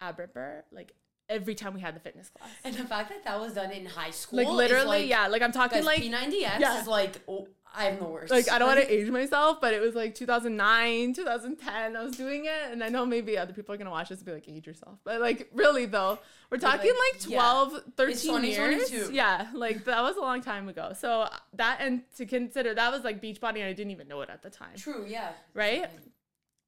ab 0.08 0.20
ripper, 0.20 0.66
like 0.72 0.94
every 1.30 1.56
time 1.56 1.74
we 1.74 1.82
had 1.82 1.96
the 1.96 2.00
fitness 2.00 2.30
class. 2.30 2.50
And 2.64 2.76
the 2.76 2.86
fact 2.86 3.10
that 3.10 3.24
that 3.24 3.40
was 3.40 3.54
done 3.54 3.72
in 3.72 3.86
high 3.86 4.12
school. 4.12 4.38
Like 4.38 4.48
literally, 4.48 5.00
like, 5.00 5.10
yeah. 5.10 5.28
Like 5.28 5.42
I'm 5.42 5.52
talking 5.52 5.84
like 5.84 6.02
P90X 6.02 6.60
yeah. 6.60 6.82
is 6.82 6.88
like, 6.88 7.22
oh, 7.28 7.48
I'm 7.76 7.98
the 7.98 8.06
worst. 8.06 8.32
like 8.32 8.52
I 8.52 8.60
don't 8.60 8.68
want 8.68 8.82
to 8.82 8.94
age 8.94 9.10
myself, 9.10 9.60
but 9.60 9.74
it 9.74 9.82
was 9.82 9.96
like 9.96 10.14
2009, 10.14 11.14
2010. 11.14 11.96
I 11.96 12.04
was 12.04 12.16
doing 12.16 12.46
it, 12.46 12.72
and 12.72 12.84
I 12.84 12.90
know 12.90 13.06
maybe 13.06 13.38
other 13.38 13.54
people 13.54 13.74
are 13.74 13.78
gonna 13.78 13.90
watch 13.90 14.10
this 14.10 14.20
and 14.20 14.26
be 14.28 14.32
like, 14.32 14.48
age 14.48 14.68
yourself, 14.68 15.00
but 15.04 15.20
like 15.20 15.50
really 15.54 15.88
though, 15.88 16.20
we're 16.52 16.60
talking 16.60 16.92
like, 16.92 17.28
yeah. 17.28 17.40
12, 17.40 17.74
It's 17.98 18.24
13 18.24 18.44
years. 18.44 19.10
Yeah, 19.12 19.48
like 19.54 19.86
that 19.86 20.04
was 20.04 20.18
a 20.18 20.22
long 20.22 20.42
time 20.42 20.70
ago. 20.70 20.94
So 20.96 21.28
that 21.54 21.78
and 21.80 22.04
to 22.18 22.28
consider 22.28 22.76
that 22.76 22.92
was 22.92 23.04
like 23.04 23.22
Beachbody, 23.22 23.58
and 23.58 23.64
I 23.64 23.74
didn't 23.74 23.92
even 23.92 24.08
know 24.08 24.22
it 24.22 24.30
at 24.30 24.44
the 24.44 24.52
time. 24.52 24.76
True, 24.78 25.06
yeah. 25.08 25.32
Right? 25.56 25.90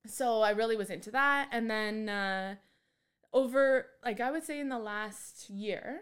So 0.08 0.42
I 0.42 0.52
really 0.52 0.76
was 0.76 0.90
into 0.90 1.12
that, 1.12 1.50
and 1.52 1.70
then 1.70 2.10
uh, 2.10 2.56
over 3.36 3.86
like 4.04 4.20
I 4.20 4.32
would 4.32 4.44
say 4.44 4.60
in 4.60 4.70
the 4.70 4.80
last 4.80 5.50
year, 5.52 6.02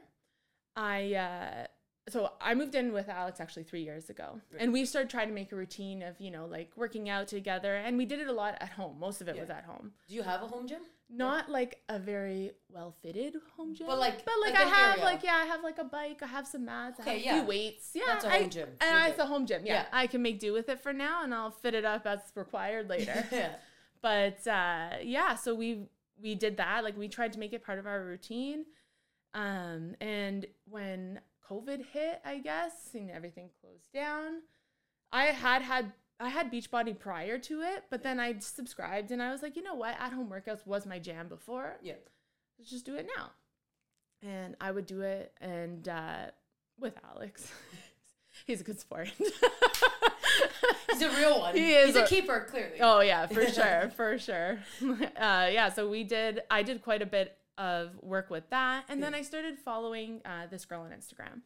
I. 0.77 1.13
Uh, 1.15 1.68
so 2.09 2.33
I 2.41 2.53
moved 2.53 2.75
in 2.75 2.91
with 2.91 3.07
Alex 3.07 3.39
actually 3.39 3.63
three 3.63 3.81
years 3.83 4.09
ago, 4.09 4.41
Right. 4.51 4.62
and 4.62 4.74
we 4.74 4.83
started 4.85 5.09
trying 5.09 5.30
to 5.30 5.33
make 5.33 5.53
a 5.53 5.56
routine 5.56 6.03
of 6.03 6.19
you 6.19 6.31
know 6.31 6.45
like 6.45 6.71
working 6.75 7.07
out 7.09 7.30
together, 7.30 7.75
and 7.75 7.97
we 7.97 8.06
did 8.06 8.19
it 8.19 8.27
a 8.27 8.33
lot 8.33 8.56
at 8.59 8.69
home. 8.69 9.00
Most 9.00 9.21
of 9.21 9.30
it 9.30 9.39
was 9.39 9.50
at 9.50 9.63
home, 9.63 9.94
Do 10.09 10.15
you 10.15 10.21
have 10.21 10.44
a 10.44 10.47
home 10.47 10.68
gym? 10.68 10.81
not 11.09 11.49
like 11.49 11.80
a 11.90 11.97
very 11.99 12.52
well 12.69 12.94
fitted 13.02 13.35
home 13.56 13.73
gym, 13.75 13.87
But, 13.87 13.99
like- 13.99 14.25
but 14.25 14.33
like, 14.42 14.54
like 14.54 14.63
I 14.63 14.68
have 14.68 14.92
area. 14.97 15.04
like 15.06 15.23
yeah, 15.23 15.35
I 15.35 15.45
have 15.45 15.63
like 15.63 15.78
a 15.78 15.83
bike, 15.85 16.21
I 16.23 16.28
have 16.28 16.45
some 16.47 16.66
mats, 16.66 16.99
I 16.99 17.04
have 17.04 17.13
Okay, 17.13 17.21
a 17.21 17.25
yeah. 17.25 17.40
few 17.40 17.47
weights, 17.47 17.92
yeah, 17.94 18.04
That's 18.07 18.25
a 18.25 18.30
I- 18.33 18.40
home 18.40 18.49
gym. 18.49 18.69
and 18.81 18.97
I- 18.97 19.07
it's 19.09 19.19
a 19.19 19.25
home 19.25 19.45
gym, 19.45 19.61
yeah. 19.66 19.73
Yeah. 19.73 19.85
I 19.94 20.07
can 20.07 20.21
make 20.21 20.40
do 20.42 20.52
with 20.52 20.68
it 20.68 20.81
for 20.81 20.92
now, 20.92 21.23
and 21.23 21.33
I'll 21.33 21.52
fit 21.52 21.73
it 21.73 21.85
up 21.85 22.06
as 22.06 22.19
required 22.35 22.90
later 22.90 23.25
yeah. 23.31 23.56
but 24.02 24.45
uh 24.45 24.97
yeah 25.04 25.35
so 25.35 25.56
we 25.56 25.87
we 26.23 26.33
did 26.35 26.57
that 26.57 26.83
like 26.83 26.97
we 26.97 27.07
tried 27.07 27.33
to 27.33 27.39
make 27.39 27.53
it 27.53 27.63
part 27.63 27.77
of 27.77 27.85
our 27.85 28.03
routine 28.03 28.65
um 29.33 29.95
and 29.99 30.45
when 30.69 31.19
covid 31.49 31.83
hit 31.92 32.21
i 32.25 32.37
guess 32.39 32.92
and 32.94 33.11
everything 33.11 33.49
closed 33.61 33.92
down 33.94 34.42
i 35.11 35.25
had 35.25 35.61
had 35.61 35.92
i 36.19 36.30
had 36.30 36.51
beachbody 36.51 36.97
prior 36.97 37.37
to 37.37 37.61
it 37.61 37.83
but 37.92 38.01
then 38.03 38.19
i 38.19 38.37
subscribed 38.39 39.11
and 39.11 39.21
i 39.21 39.31
was 39.31 39.42
like 39.42 39.56
you 39.56 39.63
know 39.63 39.75
what? 39.75 39.95
At 39.99 40.13
home 40.13 40.30
workouts 40.30 40.65
was 40.65 40.85
my 40.85 40.99
jam 40.99 41.27
before. 41.27 41.77
Yeah. 41.81 41.94
let's 42.57 42.71
just 42.71 42.85
do 42.85 42.95
it 42.95 43.07
now. 43.18 43.31
And 44.21 44.56
i 44.61 44.71
would 44.71 44.85
do 44.85 45.01
it 45.01 45.33
and 45.42 45.87
uh 45.87 46.27
with 46.80 46.94
alex 47.13 47.51
he's 48.45 48.62
a 48.62 48.64
good 48.64 48.80
sport 48.80 49.09
He's 50.92 51.02
a 51.02 51.09
real 51.09 51.40
one. 51.40 51.56
He 51.56 51.73
is 51.73 51.88
He's 51.88 51.95
a 51.95 52.04
a- 52.04 52.07
keeper, 52.07 52.47
clearly. 52.50 52.78
Oh 52.80 53.00
yeah, 53.02 53.26
for 53.28 53.45
sure, 53.50 53.92
for 53.95 54.18
sure. 54.19 54.59
Uh, 54.81 55.50
yeah, 55.52 55.69
so 55.69 55.90
we 55.90 56.04
did. 56.04 56.42
I 56.52 56.64
did 56.64 56.81
quite 56.83 57.02
a 57.02 57.06
bit 57.06 57.38
of 57.57 57.92
work 58.02 58.30
with 58.30 58.50
that, 58.52 58.85
and 58.90 59.02
then 59.02 59.14
I 59.14 59.21
started 59.21 59.57
following 59.59 60.21
uh, 60.26 60.47
this 60.50 60.66
girl 60.66 60.81
on 60.81 60.92
Instagram, 60.92 61.42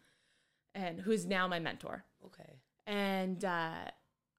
and 0.75 1.00
who's 1.00 1.25
now 1.25 1.48
my 1.48 1.60
mentor. 1.60 2.04
Okay. 2.25 2.54
And 2.86 3.44
uh, 3.44 3.86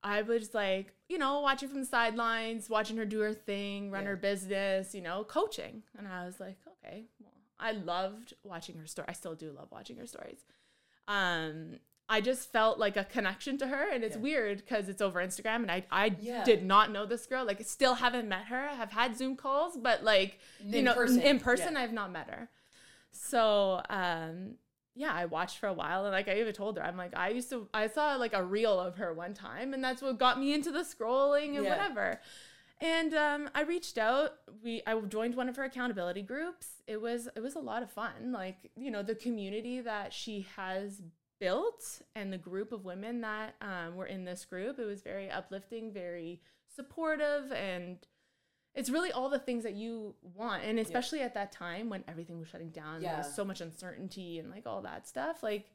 I 0.02 0.22
was 0.22 0.54
like, 0.54 0.92
you 1.08 1.18
know, 1.18 1.40
watching 1.40 1.68
from 1.68 1.80
the 1.80 1.86
sidelines, 1.86 2.68
watching 2.70 2.96
her 2.98 3.04
do 3.06 3.20
her 3.20 3.34
thing, 3.34 3.90
run 3.90 4.02
Yeah. 4.04 4.10
her 4.10 4.16
business, 4.16 4.94
you 4.94 5.02
know, 5.02 5.24
coaching. 5.24 5.82
And 5.98 6.06
I 6.08 6.24
was 6.26 6.38
like, 6.40 6.56
okay, 6.84 7.04
well, 7.20 7.32
I 7.58 7.72
loved 7.72 8.34
watching 8.44 8.76
her 8.78 8.86
story. 8.86 9.06
I 9.08 9.12
still 9.12 9.34
do 9.34 9.50
love 9.52 9.68
watching 9.70 9.96
her 9.98 10.06
stories. 10.06 10.40
Um, 11.06 11.78
I 12.10 12.20
just 12.22 12.50
felt 12.50 12.78
like 12.78 12.96
a 12.96 13.04
connection 13.04 13.58
to 13.58 13.66
her, 13.68 13.90
and 13.90 14.02
it's 14.02 14.16
Yeah. 14.16 14.22
weird 14.22 14.58
because 14.58 14.88
it's 14.88 15.02
over 15.02 15.20
Instagram, 15.20 15.56
and 15.62 15.70
I 15.70 15.84
I 15.90 16.16
Yeah. 16.20 16.42
did 16.44 16.64
not 16.64 16.90
know 16.90 17.04
this 17.06 17.26
girl. 17.26 17.44
Like, 17.44 17.60
still 17.66 17.94
haven't 17.96 18.28
met 18.28 18.46
her. 18.46 18.68
I've 18.70 18.92
had 18.92 19.16
Zoom 19.16 19.36
calls, 19.36 19.76
but 19.76 20.02
like 20.04 20.38
you 20.60 20.78
In 20.78 20.84
know, 20.86 20.94
person, 20.94 21.20
in 21.20 21.38
person, 21.38 21.74
yeah. 21.74 21.80
I've 21.82 21.92
not 21.92 22.10
met 22.10 22.28
her. 22.30 22.48
So, 23.12 23.82
um, 23.90 24.56
yeah, 24.94 25.12
I 25.12 25.26
watched 25.26 25.58
for 25.58 25.66
a 25.68 25.72
while 25.72 26.04
and 26.04 26.12
like 26.12 26.28
I 26.28 26.40
even 26.40 26.52
told 26.52 26.76
her, 26.76 26.84
I'm 26.84 26.96
like, 26.96 27.16
I 27.16 27.28
used 27.28 27.50
to 27.50 27.68
I 27.72 27.86
saw 27.88 28.16
like 28.16 28.32
a 28.34 28.42
reel 28.42 28.78
of 28.80 28.96
her 28.96 29.12
one 29.14 29.32
time 29.34 29.72
and 29.74 29.82
that's 29.82 30.02
what 30.02 30.18
got 30.18 30.38
me 30.40 30.52
into 30.52 30.70
the 30.72 30.80
scrolling 30.80 31.56
and 31.56 31.64
whatever. 31.70 32.20
And 32.80 33.12
um, 33.14 33.50
I 33.54 33.62
reached 33.62 33.98
out. 33.98 34.34
We 34.62 34.82
I 34.86 34.98
joined 35.00 35.34
one 35.34 35.48
of 35.48 35.56
her 35.56 35.64
accountability 35.64 36.22
groups. 36.22 36.82
It 36.86 37.00
was 37.00 37.28
it 37.36 37.40
was 37.40 37.54
a 37.54 37.60
lot 37.60 37.82
of 37.82 37.90
fun. 37.90 38.32
Like 38.32 38.70
you 38.76 38.90
know 38.90 39.02
the 39.02 39.14
community 39.14 39.80
that 39.80 40.12
she 40.12 40.46
has 40.56 41.00
built 41.38 42.02
and 42.14 42.32
the 42.32 42.38
group 42.38 42.72
of 42.72 42.84
women 42.84 43.20
that 43.22 43.54
um, 43.60 43.96
were 43.96 44.06
in 44.06 44.24
this 44.24 44.44
group. 44.44 44.78
It 44.78 44.84
was 44.84 45.02
very 45.02 45.30
uplifting, 45.30 45.92
very 45.92 46.40
supportive, 46.74 47.52
and 47.52 47.98
it's 48.74 48.90
really 48.90 49.10
all 49.12 49.28
the 49.28 49.38
things 49.38 49.64
that 49.64 49.74
you 49.74 50.14
want. 50.22 50.62
And 50.64 50.78
especially 50.78 51.20
at 51.22 51.34
that 51.34 51.50
time 51.52 51.88
when 51.88 52.04
everything 52.08 52.38
was 52.38 52.48
shutting 52.48 52.70
down, 52.70 53.00
there 53.00 53.10
Yeah. 53.12 53.18
was 53.18 53.34
so 53.34 53.44
much 53.44 53.60
uncertainty 53.60 54.38
and 54.38 54.50
like 54.50 54.66
all 54.66 54.82
that 54.82 55.06
stuff. 55.08 55.42
Like 55.42 55.70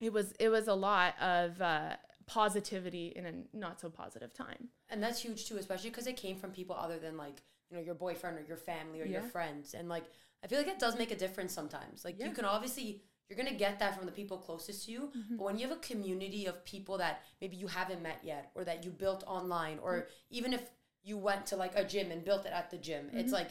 it 0.00 0.12
was 0.12 0.32
it 0.40 0.48
was 0.48 0.68
a 0.68 0.74
lot 0.74 1.14
of 1.20 1.60
uh, 1.60 1.96
positivity 2.26 3.12
in 3.14 3.26
a 3.26 3.56
not 3.56 3.80
so 3.80 3.88
positive 3.90 4.32
time. 4.32 4.68
And 4.88 5.02
that's 5.02 5.20
huge 5.20 5.46
too, 5.46 5.56
especially 5.58 5.90
because 5.90 6.06
it 6.06 6.16
came 6.16 6.36
from 6.36 6.50
people 6.50 6.76
other 6.76 6.98
than 6.98 7.16
like, 7.16 7.42
you 7.70 7.76
know, 7.76 7.82
your 7.82 7.94
boyfriend 7.94 8.38
or 8.38 8.42
your 8.42 8.56
family 8.56 9.00
or 9.00 9.04
your 9.06 9.22
friends. 9.22 9.74
And 9.74 9.88
like, 9.88 10.04
I 10.42 10.46
feel 10.48 10.58
like 10.58 10.68
it 10.68 10.78
does 10.78 10.98
make 10.98 11.10
a 11.10 11.16
difference 11.16 11.52
sometimes. 11.52 12.04
Like, 12.04 12.18
Yeah. 12.18 12.26
you 12.26 12.32
can 12.32 12.44
obviously, 12.44 13.02
you're 13.28 13.36
going 13.36 13.48
to 13.48 13.54
get 13.58 13.78
that 13.78 13.96
from 13.96 14.06
the 14.06 14.12
people 14.12 14.36
closest 14.38 14.84
to 14.86 14.92
you. 14.92 15.00
Mm-hmm. 15.16 15.36
But 15.36 15.44
when 15.44 15.58
you 15.58 15.66
have 15.68 15.76
a 15.76 15.80
community 15.80 16.46
of 16.46 16.64
people 16.64 16.98
that 16.98 17.22
maybe 17.40 17.56
you 17.56 17.66
haven't 17.66 18.02
met 18.02 18.20
yet 18.22 18.50
or 18.54 18.64
that 18.64 18.84
you 18.84 18.90
built 18.90 19.24
online, 19.26 19.78
or 19.82 19.92
Mm-hmm. 19.92 20.10
even 20.30 20.52
if 20.52 20.62
you 21.02 21.16
went 21.18 21.46
to 21.46 21.56
like 21.56 21.72
a 21.76 21.84
gym 21.84 22.10
and 22.10 22.24
built 22.24 22.44
it 22.46 22.52
at 22.52 22.70
the 22.70 22.76
gym, 22.76 23.06
Mm-hmm. 23.06 23.18
it's 23.18 23.32
like, 23.32 23.48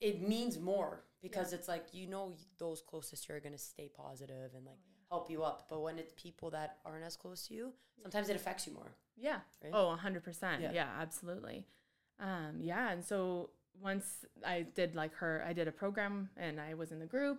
it 0.00 0.26
means 0.26 0.58
more 0.58 1.04
because 1.20 1.52
it's 1.52 1.68
like, 1.68 1.86
you 1.92 2.06
know, 2.06 2.34
those 2.58 2.80
closest 2.80 3.24
to 3.26 3.32
you 3.32 3.36
are 3.36 3.40
going 3.40 3.52
to 3.52 3.58
stay 3.58 3.88
positive 3.94 4.54
and 4.56 4.64
like 4.64 4.78
Oh, 5.10 5.16
help 5.16 5.30
you 5.30 5.42
up. 5.42 5.66
But 5.70 5.80
when 5.80 5.98
it's 5.98 6.12
people 6.16 6.50
that 6.50 6.76
aren't 6.84 7.04
as 7.04 7.16
close 7.16 7.46
to 7.48 7.54
you, 7.54 7.72
sometimes 8.02 8.28
it 8.28 8.36
affects 8.36 8.66
you 8.66 8.74
more. 8.74 8.92
Yeah. 9.16 9.38
Right? 9.62 9.72
Oh, 9.74 9.96
100%. 10.02 10.60
Yeah. 10.60 10.70
Yeah, 10.72 10.88
absolutely. 11.00 11.66
Um, 12.20 12.58
yeah. 12.60 12.90
And 12.92 13.04
so 13.04 13.50
once 13.82 14.24
I 14.46 14.66
did 14.74 14.94
like 14.94 15.14
her, 15.14 15.42
I 15.46 15.52
did 15.52 15.66
a 15.66 15.72
program 15.72 16.28
and 16.36 16.60
I 16.60 16.74
was 16.74 16.92
in 16.92 16.98
the 16.98 17.06
group. 17.06 17.38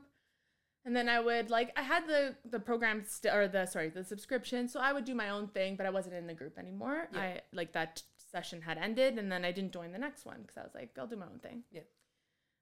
And 0.85 0.95
then 0.95 1.09
I 1.09 1.19
would 1.19 1.49
like, 1.49 1.71
I 1.77 1.81
had 1.83 2.07
the, 2.07 2.35
the 2.49 2.59
program 2.59 3.03
st- 3.05 3.33
or 3.33 3.47
the, 3.47 3.65
sorry, 3.65 3.89
the 3.89 4.03
subscription. 4.03 4.67
So 4.67 4.79
I 4.79 4.93
would 4.93 5.05
do 5.05 5.13
my 5.13 5.29
own 5.29 5.47
thing, 5.47 5.75
but 5.75 5.85
I 5.85 5.89
wasn't 5.89 6.15
in 6.15 6.25
the 6.25 6.33
group 6.33 6.57
anymore. 6.57 7.09
Yeah. 7.13 7.19
I 7.19 7.41
like 7.53 7.73
that 7.73 8.01
session 8.31 8.61
had 8.61 8.77
ended 8.77 9.17
and 9.17 9.31
then 9.31 9.43
I 9.43 9.51
didn't 9.51 9.73
join 9.73 9.91
the 9.91 9.97
next 9.99 10.25
one 10.25 10.37
because 10.41 10.57
I 10.57 10.61
was 10.61 10.71
like, 10.73 10.91
I'll 10.97 11.07
do 11.07 11.15
my 11.17 11.25
own 11.25 11.39
thing. 11.39 11.63
Yeah. 11.71 11.81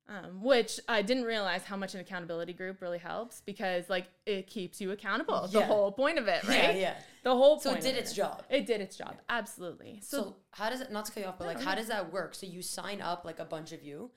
Um, 0.09 0.41
which 0.41 0.79
I 0.87 1.01
didn't 1.01 1.25
realize 1.25 1.63
how 1.63 1.75
much 1.75 1.93
an 1.93 1.99
accountability 1.99 2.53
group 2.53 2.81
really 2.81 2.97
helps 2.97 3.41
because 3.41 3.89
like 3.89 4.05
it 4.25 4.47
keeps 4.47 4.79
you 4.79 4.91
accountable. 4.91 5.47
The 5.51 5.65
whole 5.65 5.91
point 5.91 6.17
of 6.17 6.29
it, 6.29 6.43
right? 6.47 6.63
Yeah, 6.63 6.71
yeah. 6.71 6.93
The 7.23 7.35
whole 7.35 7.59
point. 7.59 7.63
So 7.63 7.71
it 7.73 7.81
did 7.81 7.97
its 7.97 8.13
job. 8.13 8.43
It 8.49 8.65
did 8.65 8.79
its 8.79 8.95
job. 8.95 9.15
Absolutely. 9.27 9.99
So, 10.01 10.17
So, 10.17 10.35
how 10.51 10.69
does 10.69 10.79
it 10.79 10.93
not 10.93 11.05
to 11.05 11.11
cut 11.11 11.23
you 11.23 11.27
off, 11.29 11.37
but 11.37 11.43
No, 11.43 11.49
like 11.49 11.59
no, 11.59 11.65
how 11.65 11.75
does 11.75 11.87
that 11.87 12.13
work? 12.13 12.35
So 12.35 12.45
you 12.47 12.61
sign 12.61 13.01
up 13.01 13.25
like 13.25 13.39
a 13.39 13.45
bunch 13.45 13.73
of 13.73 13.83
you 13.83 14.09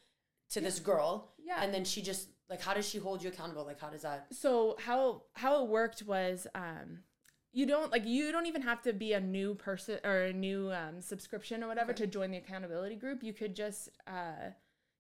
to 0.50 0.61
this 0.61 0.78
girl, 0.78 1.33
Yeah. 1.45 1.61
and 1.61 1.75
then 1.75 1.85
she 1.85 2.02
just 2.02 2.28
like 2.50 2.61
how 2.61 2.75
does 2.75 2.87
she 2.88 2.99
hold 2.99 3.23
you 3.23 3.28
accountable? 3.30 3.64
Like 3.64 3.80
how 3.80 3.88
does 3.88 4.02
that? 4.02 4.26
so 4.33 4.76
how 4.78 5.23
how 5.35 5.62
it 5.64 5.69
worked 5.71 6.02
was 6.02 6.47
um 6.54 6.99
you 7.52 7.64
don't 7.66 7.90
like 7.92 8.04
you 8.07 8.30
don't 8.33 8.47
even 8.47 8.62
have 8.62 8.83
to 8.83 8.92
be 8.92 9.12
a 9.12 9.21
new 9.21 9.54
person 9.54 9.99
or 10.04 10.23
a 10.23 10.33
new 10.33 10.71
um, 10.73 11.00
subscription 11.00 11.62
or 11.64 11.69
whatever 11.69 11.92
Okay. 11.92 12.04
to 12.04 12.07
join 12.07 12.30
the 12.30 12.38
accountability 12.38 12.97
group 12.97 13.23
you 13.23 13.33
could 13.33 13.54
just 13.57 13.88
uh 14.07 14.50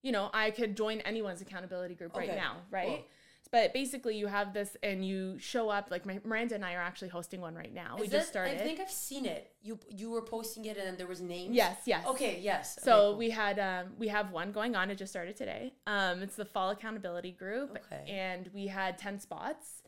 you 0.02 0.10
know 0.12 0.30
i 0.32 0.50
could 0.50 0.76
join 0.76 1.00
anyone's 1.02 1.40
accountability 1.42 1.94
group 1.94 2.16
right 2.16 2.28
now 2.36 2.56
right 2.70 2.86
cool. 2.86 3.04
But 3.52 3.72
basically 3.74 4.16
you 4.16 4.26
have 4.26 4.52
this 4.54 4.76
and 4.82 5.04
you 5.04 5.38
show 5.38 5.68
up 5.68 5.90
like 5.90 6.04
my 6.06 6.20
miranda 6.24 6.54
and 6.54 6.64
i 6.64 6.74
are 6.74 6.80
actually 6.90 7.08
hosting 7.08 7.40
one 7.40 7.54
right 7.54 7.74
now 7.74 7.96
we 7.98 8.06
Is 8.06 8.12
just 8.12 8.28
started 8.28 8.54
I 8.60 8.64
think 8.64 8.80
I've 8.80 8.90
seen 8.90 9.24
it. 9.26 9.52
You 9.62 9.78
you 9.88 10.10
were 10.10 10.22
posting 10.22 10.64
it, 10.64 10.76
and 10.78 10.86
then 10.86 10.96
there 10.96 11.06
was 11.06 11.20
names. 11.20 11.54
yes 11.54 11.78
yes 11.86 12.06
Okay. 12.06 12.40
Yes. 12.40 12.78
Okay, 12.78 12.84
So 12.84 12.94
cool. 13.10 13.16
we 13.18 13.30
had 13.30 13.58
um, 13.58 13.92
we 13.98 14.08
have 14.08 14.30
one 14.32 14.52
going 14.52 14.74
on. 14.76 14.90
It 14.90 14.96
just 14.96 15.12
started 15.12 15.36
today. 15.36 15.74
Um, 15.86 16.22
it's 16.22 16.36
the 16.36 16.44
fall 16.44 16.70
accountability 16.70 17.32
group, 17.32 17.78
Okay. 17.84 18.04
and 18.10 18.48
we 18.54 18.66
had 18.68 18.96
ten 18.98 19.20
spots. 19.20 19.82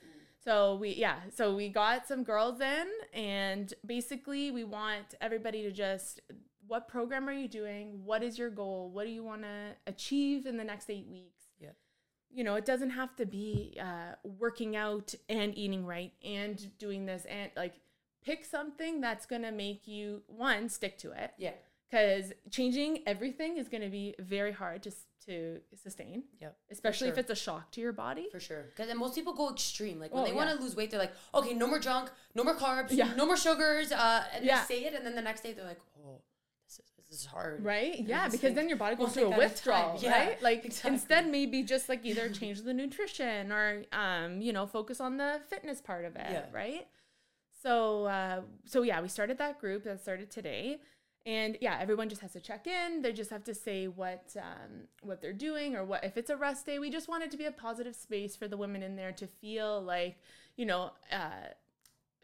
So 0.45 0.75
we 0.76 0.90
yeah, 0.95 1.16
so 1.35 1.54
we 1.54 1.69
got 1.69 2.07
some 2.07 2.23
girls 2.25 2.61
in, 2.61 2.87
and 3.14 3.73
basically 3.87 4.50
we 4.50 4.64
want 4.64 5.14
everybody 5.21 5.62
to 5.62 5.71
just 5.71 6.21
what 6.66 6.88
program 6.88 7.28
are 7.28 7.33
you 7.42 7.49
doing? 7.49 8.00
What 8.04 8.23
is 8.23 8.38
your 8.38 8.50
goal? 8.50 8.90
What 8.92 9.04
do 9.07 9.12
you 9.12 9.25
want 9.25 9.42
to 9.42 9.76
achieve 9.87 10.47
in 10.47 10.57
the 10.57 10.64
next 10.64 10.90
eight 10.90 11.07
weeks? 11.09 11.41
Yeah. 12.32 12.38
You 12.38 12.44
know, 12.44 12.54
it 12.56 12.64
doesn't 12.64 12.90
have 12.90 13.14
to 13.16 13.26
be 13.26 13.76
uh, 13.80 14.14
working 14.24 14.74
out 14.76 15.14
and 15.28 15.56
eating 15.56 15.84
right 15.86 16.12
and 16.24 16.76
doing 16.78 17.06
this 17.06 17.24
and 17.26 17.50
like 17.56 17.74
pick 18.24 18.44
something 18.44 19.00
that's 19.00 19.26
gonna 19.26 19.52
make 19.52 19.86
you 19.86 20.22
one 20.26 20.68
stick 20.68 20.96
to 20.98 21.10
it 21.12 21.32
Yeah. 21.38 21.52
because 21.90 22.32
changing 22.50 23.02
everything 23.06 23.56
is 23.58 23.68
going 23.68 23.82
to 23.82 23.88
be 23.90 24.14
very 24.18 24.52
hard 24.52 24.82
to 24.84 24.92
to 25.26 25.60
sustain, 25.80 26.24
Yep. 26.40 26.56
especially 26.72 27.08
if 27.08 27.16
it's 27.16 27.30
a 27.30 27.36
shock 27.36 27.70
to 27.72 27.80
your 27.80 27.92
body. 27.92 28.26
For 28.32 28.40
sure. 28.40 28.62
Because 28.62 28.88
then 28.88 28.98
most 28.98 29.14
people 29.14 29.32
go 29.34 29.50
extreme. 29.52 30.00
Like 30.00 30.12
when 30.12 30.24
Oh, 30.24 30.26
they 30.26 30.32
want 30.32 30.48
yeah. 30.50 30.56
to 30.56 30.60
lose 30.62 30.74
weight, 30.74 30.90
they're 30.90 30.98
like, 30.98 31.12
okay, 31.32 31.54
no 31.54 31.68
more 31.68 31.78
junk, 31.78 32.10
no 32.34 32.42
more 32.42 32.56
carbs, 32.56 32.88
Yeah. 32.90 33.14
no 33.14 33.24
more 33.24 33.36
sugars, 33.36 33.92
uh, 33.92 34.24
and 34.34 34.44
Yeah. 34.44 34.64
they 34.66 34.74
say 34.74 34.84
it, 34.84 34.94
and 34.94 35.06
then 35.06 35.14
the 35.14 35.22
next 35.22 35.42
day 35.42 35.52
they're 35.52 35.64
like, 35.64 35.78
oh, 36.04 36.20
is 37.12 37.26
hard. 37.26 37.64
Right? 37.64 38.00
Yeah, 38.00 38.26
because 38.26 38.42
like, 38.42 38.54
then 38.54 38.69
your 38.69 38.78
body 38.78 38.97
goes 38.97 39.12
through 39.12 39.33
a 39.33 39.37
withdrawal, 39.38 39.99
Yeah, 40.00 40.11
right? 40.12 40.42
Like 40.42 40.64
exactly. 40.64 40.92
instead 40.95 41.28
maybe 41.28 41.62
just 41.62 41.88
like 41.88 42.04
either 42.04 42.28
change 42.28 42.62
the 42.62 42.75
nutrition 42.75 43.52
or 43.52 43.85
um, 43.92 44.40
you 44.40 44.52
know, 44.52 44.66
focus 44.66 45.00
on 45.00 45.16
the 45.16 45.40
fitness 45.49 45.81
part 45.81 46.04
of 46.04 46.16
it, 46.16 46.26
Yeah. 46.31 46.45
right? 46.52 46.87
So 47.62 48.07
uh 48.07 48.40
so 48.64 48.83
yeah, 48.83 49.00
we 49.00 49.09
started 49.09 49.38
that 49.38 49.61
group 49.61 49.85
that 49.85 50.00
started 50.00 50.31
today. 50.31 50.81
And 51.25 51.57
yeah, 51.61 51.78
everyone 51.81 52.09
just 52.09 52.21
has 52.23 52.33
to 52.33 52.40
check 52.40 52.66
in. 52.66 53.02
They 53.02 53.12
just 53.12 53.31
have 53.31 53.45
to 53.45 53.54
say 53.54 53.87
what 53.87 54.35
um, 54.37 54.88
what 55.02 55.21
they're 55.21 55.33
doing 55.33 55.76
or 55.76 55.85
what 55.85 56.02
if 56.04 56.16
it's 56.16 56.31
a 56.31 56.37
rest 56.37 56.66
day. 56.66 56.81
We 56.81 56.90
just 56.90 57.09
want 57.09 57.23
it 57.23 57.31
to 57.31 57.37
be 57.37 57.45
a 57.45 57.52
positive 57.52 57.95
space 57.95 58.35
for 58.35 58.49
the 58.49 58.57
women 58.57 58.83
in 58.83 58.97
there 58.97 59.12
to 59.12 59.28
feel 59.28 59.81
like 59.81 60.16
you 60.57 60.66
know 60.66 60.90
uh, 61.12 61.50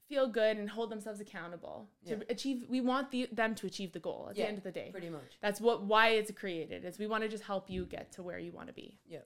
feel 0.08 0.26
good 0.26 0.56
and 0.56 0.70
hold 0.70 0.90
themselves 0.90 1.20
accountable 1.20 1.90
to 2.06 2.16
Yeah. 2.16 2.22
achieve. 2.28 2.64
We 2.68 2.80
want 2.80 3.10
the, 3.10 3.28
them 3.30 3.54
to 3.56 3.66
achieve 3.66 3.92
the 3.92 3.98
goal 3.98 4.28
at 4.30 4.36
Yeah, 4.36 4.44
the 4.44 4.48
end 4.48 4.58
of 4.58 4.64
the 4.64 4.72
day. 4.72 4.88
Pretty 4.90 5.10
much. 5.10 5.38
That's 5.40 5.60
what 5.60 5.82
why 5.82 6.08
it's 6.10 6.30
created. 6.32 6.84
Is 6.84 6.98
we 6.98 7.06
want 7.06 7.22
to 7.24 7.28
just 7.28 7.44
help 7.44 7.68
you 7.70 7.84
get 7.84 8.12
to 8.12 8.22
where 8.22 8.38
you 8.38 8.52
want 8.52 8.68
to 8.68 8.74
be. 8.74 8.98
Yeah. 9.06 9.20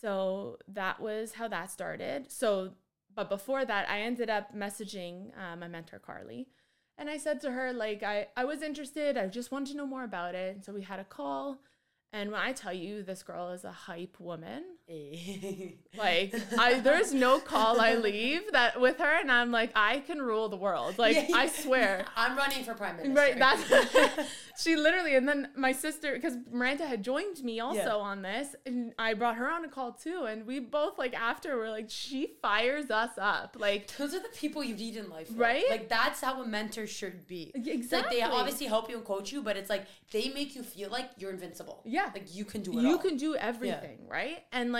So 0.00 0.58
that 0.68 1.00
was 1.00 1.34
how 1.34 1.48
that 1.48 1.70
started. 1.70 2.30
So, 2.30 2.72
but 3.14 3.28
before 3.28 3.64
that, 3.64 3.88
I 3.88 4.00
ended 4.00 4.30
up 4.30 4.54
messaging 4.54 5.36
uh, 5.38 5.56
my 5.56 5.68
mentor 5.68 5.98
Carly, 5.98 6.48
and 6.96 7.10
I 7.10 7.18
said 7.18 7.40
to 7.42 7.50
her 7.52 7.72
like 7.72 8.02
I 8.02 8.28
I 8.36 8.44
was 8.44 8.62
interested. 8.62 9.16
I 9.18 9.26
just 9.26 9.50
wanted 9.52 9.72
to 9.72 9.76
know 9.76 9.86
more 9.86 10.04
about 10.04 10.34
it. 10.34 10.54
And 10.56 10.64
so 10.64 10.72
we 10.72 10.82
had 10.82 11.00
a 11.00 11.04
call. 11.04 11.60
And 12.12 12.32
when 12.32 12.40
I 12.40 12.52
tell 12.52 12.72
you 12.72 13.02
this 13.02 13.22
girl 13.22 13.50
is 13.50 13.64
a 13.64 13.70
hype 13.72 14.18
woman. 14.18 14.64
Eh. 14.92 15.68
like 15.96 16.34
I 16.58 16.80
there's 16.80 17.14
no 17.14 17.38
call 17.38 17.80
I 17.80 17.94
leave 17.94 18.42
that 18.52 18.80
with 18.80 18.98
her, 18.98 19.20
and 19.20 19.30
I'm 19.30 19.52
like 19.52 19.70
I 19.76 20.00
can 20.00 20.20
rule 20.20 20.48
the 20.48 20.56
world. 20.56 20.98
Like 20.98 21.28
Yeah, 21.28 21.36
I 21.36 21.46
swear. 21.46 22.04
I'm 22.16 22.36
running 22.36 22.64
for 22.64 22.74
prime 22.74 22.96
minister. 22.96 23.14
Right, 23.14 23.38
that's 23.38 23.62
she 24.60 24.76
literally, 24.76 25.14
and 25.14 25.28
then 25.28 25.48
my 25.56 25.72
sister, 25.72 26.14
because 26.14 26.34
Miranda 26.50 26.86
had 26.86 27.02
joined 27.04 27.42
me 27.44 27.60
also 27.60 27.78
Yeah. 27.78 27.94
on 27.94 28.22
this, 28.22 28.56
and 28.66 28.92
I 28.98 29.14
brought 29.14 29.36
her 29.36 29.48
on 29.48 29.64
a 29.64 29.68
call 29.68 29.92
too, 29.92 30.24
and 30.28 30.44
we 30.46 30.58
both 30.58 30.98
like 30.98 31.14
after 31.14 31.56
were 31.56 31.70
like, 31.70 31.86
she 31.88 32.32
fires 32.42 32.90
us 32.90 33.12
up, 33.16 33.56
like 33.58 33.96
Those 33.96 34.14
are 34.14 34.20
the 34.20 34.28
people 34.34 34.64
you 34.64 34.74
need 34.74 34.96
in 34.96 35.08
life, 35.08 35.28
though. 35.30 35.40
Right? 35.40 35.64
Like 35.70 35.88
that's 35.88 36.20
how 36.20 36.42
a 36.42 36.46
mentor 36.46 36.86
should 36.88 37.26
be. 37.28 37.52
It's 37.54 37.92
like 37.92 38.10
they 38.10 38.22
obviously 38.22 38.66
help 38.66 38.90
you 38.90 38.96
and 38.96 39.04
coach 39.04 39.30
you, 39.32 39.40
but 39.42 39.56
it's 39.56 39.70
like 39.70 39.86
they 40.10 40.30
make 40.30 40.56
you 40.56 40.62
feel 40.64 40.90
like 40.90 41.10
you're 41.16 41.30
invincible. 41.30 41.82
Yeah. 41.84 42.10
Like 42.12 42.34
you 42.34 42.44
can 42.44 42.62
do 42.62 42.76
it 42.78 42.82
you 42.82 42.92
all. 42.92 42.98
can 42.98 43.16
do 43.16 43.36
everything, 43.36 43.98
right? 44.08 44.42
And 44.50 44.72
like, 44.72 44.79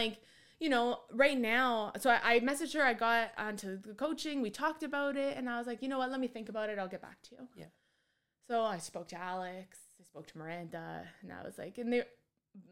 you 0.60 0.68
know, 0.68 1.00
right 1.12 1.38
now, 1.38 1.92
so 1.98 2.10
I, 2.10 2.34
I 2.34 2.40
messaged 2.40 2.74
her, 2.74 2.82
I 2.82 2.92
got 2.92 3.30
onto 3.38 3.80
the 3.80 3.94
coaching, 3.94 4.42
we 4.42 4.50
talked 4.50 4.82
about 4.82 5.16
it, 5.16 5.36
and 5.36 5.48
I 5.48 5.56
was 5.58 5.66
like, 5.66 5.82
you 5.82 5.88
know 5.88 5.98
what, 5.98 6.10
let 6.10 6.20
me 6.20 6.28
think 6.28 6.48
about 6.48 6.68
it, 6.68 6.78
I'll 6.78 6.88
get 6.88 7.00
back 7.00 7.22
to 7.22 7.30
you. 7.36 7.48
Yeah. 7.56 7.64
So 8.46 8.62
I 8.62 8.78
spoke 8.78 9.08
to 9.08 9.16
Alex, 9.16 9.78
I 10.00 10.04
spoke 10.04 10.26
to 10.26 10.38
Miranda, 10.38 11.04
and 11.22 11.32
I 11.32 11.42
was 11.44 11.56
like, 11.56 11.78
and 11.78 11.92
they, 11.92 12.02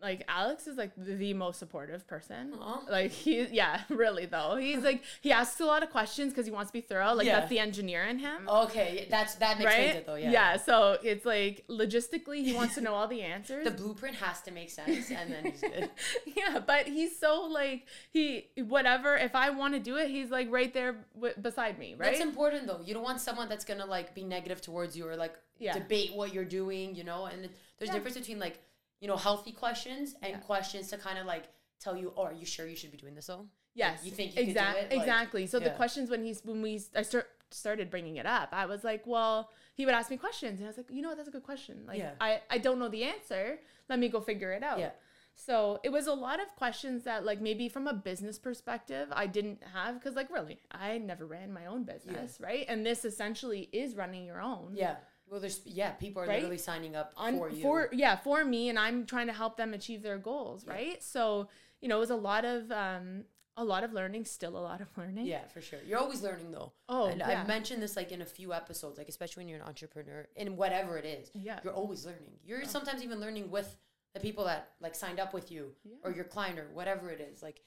like, 0.02 0.24
Alex 0.28 0.66
is 0.66 0.76
like 0.76 0.92
the, 0.96 1.34
most 1.34 1.58
supportive 1.58 2.06
person. 2.06 2.52
Aw. 2.58 2.82
Like 2.90 3.10
he, 3.10 3.42
yeah, 3.52 3.82
really 3.88 4.26
though. 4.26 4.56
He's 4.56 4.82
like 4.82 5.02
he 5.20 5.30
asks 5.32 5.60
a 5.60 5.64
lot 5.66 5.82
of 5.82 5.90
questions 5.90 6.32
because 6.32 6.46
he 6.46 6.52
wants 6.52 6.70
to 6.70 6.72
be 6.72 6.80
thorough. 6.80 7.14
Like 7.14 7.26
Yeah. 7.26 7.38
that's 7.40 7.50
the 7.50 7.58
engineer 7.58 8.04
in 8.04 8.18
him, 8.18 8.48
Okay, 8.48 9.06
that's 9.10 9.36
that 9.36 9.58
makes 9.58 9.66
right? 9.70 9.92
sense 9.92 10.06
though. 10.06 10.14
Yeah. 10.16 10.30
Yeah. 10.30 10.56
So 10.56 10.98
it's 11.02 11.24
like 11.24 11.64
logistically, 11.68 12.44
he 12.44 12.52
wants 12.54 12.74
to 12.74 12.80
know 12.80 12.94
all 12.94 13.08
the 13.08 13.22
answers. 13.22 13.64
The 13.64 13.70
blueprint 13.70 14.16
has 14.16 14.40
to 14.42 14.50
make 14.50 14.70
sense, 14.70 15.10
and 15.10 15.32
then 15.32 15.44
he's 15.44 15.60
good. 15.60 15.90
yeah, 16.36 16.58
but 16.64 16.86
he's 16.86 17.18
so 17.18 17.42
like 17.42 17.86
he 18.10 18.46
whatever. 18.56 19.16
If 19.16 19.34
I 19.34 19.50
want 19.50 19.74
to 19.74 19.80
do 19.80 19.96
it, 19.96 20.08
he's 20.10 20.30
like 20.30 20.50
right 20.50 20.72
there 20.72 21.04
w- 21.14 21.34
beside 21.40 21.78
me, 21.78 21.94
right? 21.96 22.10
That's 22.12 22.20
important 22.20 22.66
though. 22.66 22.80
You 22.84 22.94
don't 22.94 23.04
want 23.04 23.20
someone 23.20 23.48
that's 23.48 23.64
gonna 23.64 23.86
like 23.86 24.14
be 24.14 24.24
negative 24.24 24.60
towards 24.60 24.96
you 24.96 25.06
or 25.08 25.16
like 25.16 25.34
Yeah. 25.58 25.74
debate 25.74 26.12
what 26.14 26.32
you're 26.34 26.44
doing. 26.44 26.94
You 26.94 27.04
know, 27.04 27.26
and 27.26 27.48
there's 27.78 27.88
Yeah. 27.88 27.94
difference 27.94 28.16
between 28.18 28.38
like 28.38 28.60
you 29.00 29.08
know 29.08 29.16
healthy 29.16 29.52
questions 29.52 30.14
and 30.22 30.32
Yeah. 30.32 30.38
questions 30.38 30.88
to 30.88 30.98
kind 30.98 31.18
of 31.18 31.26
like 31.26 31.44
tell 31.80 31.96
you, 31.96 32.12
oh, 32.16 32.24
are 32.24 32.32
you 32.32 32.46
sure 32.46 32.66
you 32.66 32.76
should 32.76 32.90
be 32.90 32.98
doing 32.98 33.14
this 33.14 33.26
though? 33.26 33.46
Yes, 33.74 34.04
you 34.04 34.10
think 34.10 34.34
you 34.36 34.42
it? 34.42 34.56
Like, 34.56 34.92
exactly. 34.92 35.46
So 35.46 35.60
the 35.60 35.70
questions 35.70 36.10
when 36.10 36.24
he's 36.24 36.44
when 36.44 36.62
we 36.62 36.80
I 36.96 37.02
start 37.02 37.28
started 37.50 37.90
bringing 37.90 38.16
it 38.16 38.26
up, 38.26 38.50
I 38.52 38.66
was 38.66 38.84
like, 38.84 39.06
well, 39.06 39.50
he 39.74 39.86
would 39.86 39.94
ask 39.94 40.10
me 40.10 40.16
questions, 40.16 40.58
and 40.58 40.66
I 40.66 40.68
was 40.68 40.76
like, 40.76 40.90
you 40.90 41.00
know 41.00 41.08
what, 41.08 41.16
that's 41.16 41.28
a 41.28 41.32
good 41.32 41.44
question. 41.44 41.84
Like, 41.86 41.98
Yeah. 41.98 42.12
I 42.20 42.42
I 42.50 42.58
don't 42.58 42.78
know 42.78 42.88
the 42.88 43.04
answer. 43.04 43.60
Let 43.88 43.98
me 43.98 44.08
go 44.08 44.20
figure 44.20 44.52
it 44.52 44.62
out. 44.62 44.78
Yeah. 44.80 44.90
So 45.34 45.78
it 45.84 45.90
was 45.90 46.08
a 46.08 46.12
lot 46.12 46.40
of 46.40 46.48
questions 46.56 47.04
that 47.04 47.24
like 47.24 47.40
maybe 47.40 47.68
from 47.68 47.86
a 47.86 47.94
business 47.94 48.40
perspective 48.40 49.06
I 49.12 49.28
didn't 49.28 49.62
have 49.72 49.94
because 49.94 50.16
like 50.16 50.30
really 50.32 50.58
I 50.72 50.98
never 50.98 51.26
ran 51.26 51.52
my 51.52 51.66
own 51.66 51.84
business, 51.84 52.40
right? 52.40 52.66
And 52.68 52.84
this 52.84 53.04
essentially 53.04 53.68
is 53.72 53.94
running 53.94 54.24
your 54.26 54.40
own. 54.40 54.72
Yeah. 54.74 54.96
Well, 55.30 55.40
there's 55.40 55.60
yeah, 55.64 55.90
people 55.92 56.22
are 56.22 56.26
Right? 56.26 56.36
literally 56.36 56.58
signing 56.58 56.96
up 56.96 57.12
on 57.16 57.36
for 57.38 57.50
you. 57.50 57.62
for 57.62 57.88
yeah 57.92 58.16
for 58.16 58.44
me 58.44 58.68
and 58.70 58.78
i'm 58.78 59.04
trying 59.06 59.26
to 59.26 59.32
help 59.32 59.56
them 59.56 59.74
achieve 59.74 60.02
their 60.02 60.18
goals 60.18 60.64
Yeah. 60.66 60.72
right 60.72 61.02
so 61.02 61.48
you 61.80 61.88
know 61.88 61.96
it 61.96 62.00
was 62.00 62.10
a 62.10 62.16
lot 62.16 62.44
of 62.44 62.70
um 62.72 63.24
a 63.56 63.64
lot 63.64 63.82
of 63.82 63.92
learning 63.92 64.24
still 64.24 64.56
a 64.56 64.64
lot 64.70 64.80
of 64.80 64.86
learning 64.96 65.26
yeah, 65.26 65.44
for 65.48 65.60
sure. 65.60 65.80
You're 65.84 65.98
always 65.98 66.22
learning 66.22 66.52
though. 66.52 66.72
oh 66.88 67.06
and 67.06 67.18
yeah. 67.18 67.28
I've 67.40 67.48
mentioned 67.48 67.82
this 67.82 67.96
like 67.96 68.12
in 68.12 68.22
a 68.22 68.24
few 68.24 68.52
episodes, 68.54 68.98
like 68.98 69.08
especially 69.08 69.40
when 69.40 69.48
you're 69.48 69.60
an 69.60 69.66
entrepreneur 69.66 70.28
in 70.36 70.56
whatever 70.56 70.96
it 70.96 71.04
is. 71.04 71.28
yeah 71.34 71.58
You're 71.64 71.72
always 71.74 72.06
learning. 72.06 72.34
You're 72.44 72.60
Oh. 72.62 72.66
sometimes 72.66 73.02
even 73.02 73.18
learning 73.18 73.50
with 73.50 73.76
the 74.14 74.20
people 74.20 74.44
that 74.44 74.70
like 74.80 74.94
signed 74.94 75.18
up 75.18 75.34
with 75.34 75.50
you 75.50 75.74
Yeah. 75.84 75.96
or 76.04 76.12
your 76.12 76.24
client 76.24 76.58
or 76.60 76.68
whatever 76.72 77.10
it 77.10 77.20
is. 77.20 77.42
Like 77.42 77.60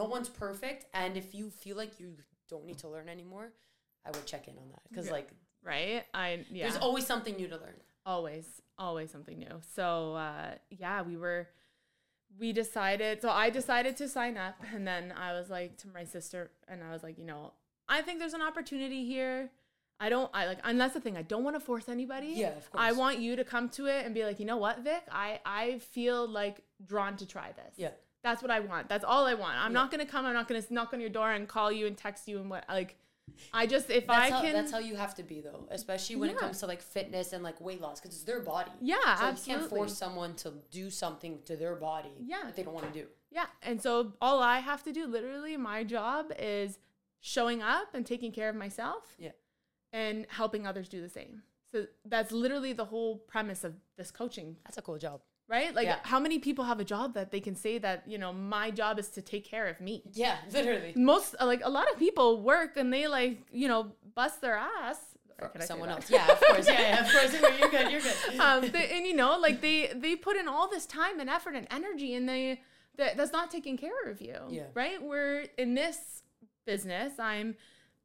no 0.00 0.04
one's 0.04 0.28
perfect, 0.28 0.86
and 0.94 1.16
if 1.16 1.34
you 1.34 1.50
feel 1.50 1.76
like 1.76 1.98
you 1.98 2.16
don't 2.48 2.64
need 2.64 2.78
to 2.78 2.88
learn 2.88 3.08
anymore, 3.08 3.52
I 4.06 4.10
would 4.12 4.24
check 4.26 4.46
in 4.46 4.56
on 4.56 4.68
that 4.70 4.82
because 4.88 5.10
like 5.10 5.30
right? 5.64 6.04
I 6.12 6.44
yeah. 6.50 6.68
There's 6.68 6.80
always 6.80 7.06
something 7.06 7.34
new 7.36 7.48
to 7.48 7.56
learn. 7.56 7.74
always 8.06 8.44
always 8.78 9.10
something 9.10 9.38
new. 9.38 9.60
So 9.74 10.14
uh 10.14 10.54
yeah 10.70 11.02
we 11.02 11.16
were 11.16 11.48
we 12.38 12.52
decided 12.52 13.22
so 13.22 13.28
i 13.30 13.48
decided 13.48 13.96
to 13.96 14.08
sign 14.08 14.36
up 14.36 14.56
and 14.74 14.84
then 14.86 15.12
i 15.16 15.32
was 15.32 15.48
like 15.50 15.76
to 15.78 15.86
my 15.88 16.02
sister 16.02 16.50
and 16.66 16.82
i 16.82 16.90
was 16.90 17.04
like 17.04 17.16
you 17.16 17.24
know 17.24 17.52
i 17.88 18.02
think 18.02 18.18
there's 18.18 18.34
an 18.34 18.42
opportunity 18.42 19.04
here. 19.04 19.50
I 20.00 20.08
don't 20.08 20.28
i 20.34 20.46
like 20.46 20.58
and 20.64 20.80
that's 20.80 20.94
the 20.94 21.00
thing 21.00 21.16
i 21.16 21.22
don't 21.22 21.44
want 21.44 21.54
to 21.54 21.60
force 21.60 21.88
anybody. 21.88 22.32
Yeah, 22.34 22.48
of 22.48 22.68
course. 22.72 22.82
i 22.88 22.90
want 22.90 23.20
you 23.20 23.36
to 23.36 23.44
come 23.44 23.68
to 23.70 23.86
it 23.86 24.04
and 24.04 24.12
be 24.12 24.24
like 24.24 24.40
you 24.40 24.46
know 24.46 24.56
what 24.56 24.80
vic? 24.80 25.02
I 25.12 25.38
i 25.46 25.78
feel 25.78 26.26
like 26.26 26.62
drawn 26.84 27.16
to 27.18 27.26
try 27.26 27.52
this. 27.52 27.74
Yeah. 27.76 27.90
that's 28.24 28.42
what 28.42 28.50
i 28.50 28.58
want. 28.58 28.88
That's 28.88 29.04
all 29.04 29.24
i 29.26 29.34
want. 29.34 29.56
I'm 29.56 29.70
Yeah. 29.70 29.80
not 29.80 29.92
gonna 29.92 30.04
come 30.04 30.26
i'm 30.26 30.34
not 30.34 30.48
gonna 30.48 30.64
knock 30.70 30.92
on 30.92 31.00
your 31.00 31.10
door 31.10 31.30
and 31.30 31.46
call 31.46 31.70
you 31.70 31.86
and 31.86 31.96
text 31.96 32.26
you 32.26 32.38
and 32.40 32.50
what 32.50 32.64
like 32.68 32.96
i 33.52 33.66
just 33.66 33.90
if 33.90 34.06
That's 34.06 34.30
i 34.30 34.30
how, 34.30 34.40
can 34.42 34.52
that's 34.52 34.70
how 34.70 34.78
you 34.78 34.96
have 34.96 35.14
to 35.16 35.22
be 35.22 35.40
though, 35.40 35.66
especially 35.70 36.16
when 36.16 36.30
it 36.30 36.38
comes 36.38 36.60
to 36.60 36.66
like 36.66 36.82
fitness 36.82 37.32
and 37.32 37.42
like 37.42 37.60
weight 37.60 37.80
loss 37.80 38.00
because 38.00 38.14
it's 38.14 38.24
their 38.24 38.40
body. 38.40 38.70
yeah 38.80 39.16
So 39.16 39.28
you 39.52 39.58
can't 39.58 39.70
force 39.70 39.96
someone 39.96 40.34
to 40.36 40.52
do 40.70 40.90
something 40.90 41.38
to 41.46 41.56
their 41.56 41.74
body 41.74 42.12
Yeah. 42.20 42.42
that 42.44 42.54
they 42.56 42.62
don't 42.62 42.74
want 42.74 42.92
to 42.92 42.98
do. 43.00 43.06
Yeah. 43.30 43.46
And 43.62 43.80
so 43.82 44.12
all 44.20 44.40
I 44.40 44.60
have 44.60 44.82
to 44.84 44.92
do, 44.92 45.06
literally, 45.06 45.56
my 45.56 45.82
job 45.82 46.26
is 46.38 46.78
showing 47.20 47.62
up 47.62 47.88
and 47.94 48.06
taking 48.06 48.30
care 48.30 48.48
of 48.48 48.54
myself. 48.54 49.16
Yeah. 49.18 49.32
And 49.92 50.26
helping 50.28 50.66
others 50.66 50.88
do 50.88 51.00
the 51.00 51.08
same. 51.08 51.42
So 51.72 51.86
that's 52.04 52.30
literally 52.30 52.72
the 52.72 52.84
whole 52.84 53.16
premise 53.18 53.64
of 53.64 53.74
this 53.98 54.10
coaching, 54.12 54.56
That's 54.64 54.78
a 54.78 54.82
cool 54.82 54.98
job. 54.98 55.20
Right? 55.48 55.74
Like, 55.74 55.86
Yeah. 55.86 55.98
how 56.04 56.18
many 56.20 56.38
people 56.38 56.64
have 56.64 56.80
a 56.80 56.84
job 56.84 57.14
that 57.14 57.30
they 57.30 57.40
can 57.40 57.54
say 57.54 57.78
that, 57.78 58.04
you 58.06 58.18
know, 58.18 58.32
my 58.32 58.70
job 58.70 58.98
is 58.98 59.08
to 59.10 59.22
take 59.22 59.44
care 59.44 59.66
of 59.66 59.80
me? 59.80 60.02
Yeah, 60.12 60.36
literally. 60.52 60.92
Most, 60.96 61.34
like, 61.40 61.60
a 61.64 61.70
lot 61.70 61.90
of 61.92 61.98
people 61.98 62.40
work 62.42 62.76
and 62.76 62.92
they, 62.92 63.06
like, 63.08 63.40
you 63.52 63.68
know, 63.68 63.92
bust 64.14 64.40
their 64.40 64.56
ass. 64.56 64.98
For 65.38 65.48
can 65.48 65.60
I 65.62 65.64
say 65.64 65.68
someone 65.68 65.88
else. 65.88 66.08
Yeah, 66.10 66.30
of 66.30 66.40
course. 66.48 66.66
Yeah, 66.68 66.80
yeah, 66.80 67.04
of 67.04 67.10
course. 67.12 67.32
You're 67.58 67.70
good. 67.70 67.90
You're 67.90 68.00
good. 68.00 68.38
um, 68.40 68.70
they, 68.70 68.90
and 68.96 69.04
you 69.04 69.14
know, 69.16 69.36
like 69.36 69.60
they 69.60 69.90
they 69.92 70.14
put 70.14 70.36
in 70.36 70.46
all 70.46 70.68
this 70.70 70.86
time 70.86 71.18
and 71.18 71.28
effort 71.28 71.56
and 71.56 71.66
energy, 71.72 72.14
and 72.14 72.28
they 72.28 72.60
that 72.98 73.16
that's 73.16 73.32
not 73.32 73.50
taking 73.50 73.76
care 73.76 74.04
of 74.08 74.20
you. 74.20 74.36
Yeah. 74.48 74.66
Right. 74.74 75.02
We're 75.02 75.46
in 75.58 75.74
this 75.74 76.22
business. 76.64 77.18
I'm 77.18 77.56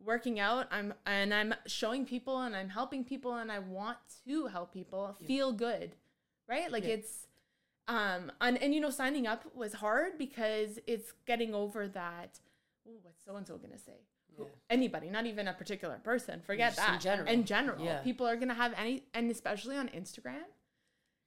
working 0.03 0.39
out. 0.39 0.69
I'm 0.71 0.91
and 1.05 1.31
I'm 1.31 1.53
showing 1.67 2.03
people 2.03 2.41
and 2.41 2.55
I'm 2.55 2.69
helping 2.69 3.03
people 3.03 3.35
and 3.35 3.51
I 3.51 3.59
want 3.59 3.99
to 4.25 4.47
help 4.47 4.73
people 4.73 5.15
feel 5.27 5.51
good. 5.51 5.95
Right. 6.47 6.71
Like 6.71 6.83
Yeah. 6.83 6.95
it's. 6.95 7.27
Um, 7.89 8.31
and, 8.39 8.61
and 8.61 8.73
you 8.73 8.79
know, 8.79 8.91
signing 8.91 9.25
up 9.27 9.43
was 9.55 9.73
hard 9.73 10.17
because 10.17 10.79
it's 10.87 11.11
getting 11.25 11.53
over 11.55 11.87
that. 11.89 12.39
Oh, 12.87 12.91
what's 13.01 13.23
so 13.25 13.35
and 13.35 13.45
so 13.47 13.57
gonna 13.57 13.77
say? 13.79 13.99
Yeah. 14.37 14.45
Anybody, 14.69 15.09
not 15.09 15.25
even 15.25 15.47
a 15.47 15.53
particular 15.53 15.97
person. 16.03 16.41
Forget 16.45 16.75
Just 16.75 16.87
in 16.87 16.93
that. 16.93 17.01
general. 17.01 17.27
In 17.27 17.43
general, 17.45 17.83
Yeah. 17.83 17.99
people 17.99 18.27
are 18.27 18.35
gonna 18.37 18.53
have 18.53 18.73
any, 18.77 19.03
and 19.13 19.29
especially 19.31 19.75
on 19.75 19.89
Instagram, 19.89 20.43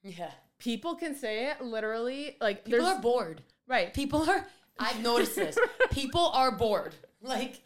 Yeah. 0.03 0.31
people 0.59 0.95
can 0.95 1.15
say 1.17 1.51
it 1.51 1.61
literally 1.61 2.37
like 2.41 2.65
People 2.65 2.87
are 2.87 3.01
bored. 3.01 3.43
right 3.67 3.93
People 3.93 4.23
are. 4.31 4.47
I've 4.79 5.03
noticed 5.03 5.37
this. 5.37 5.59
People 5.91 6.29
are 6.29 6.51
bored. 6.53 6.95
Like, 7.21 7.61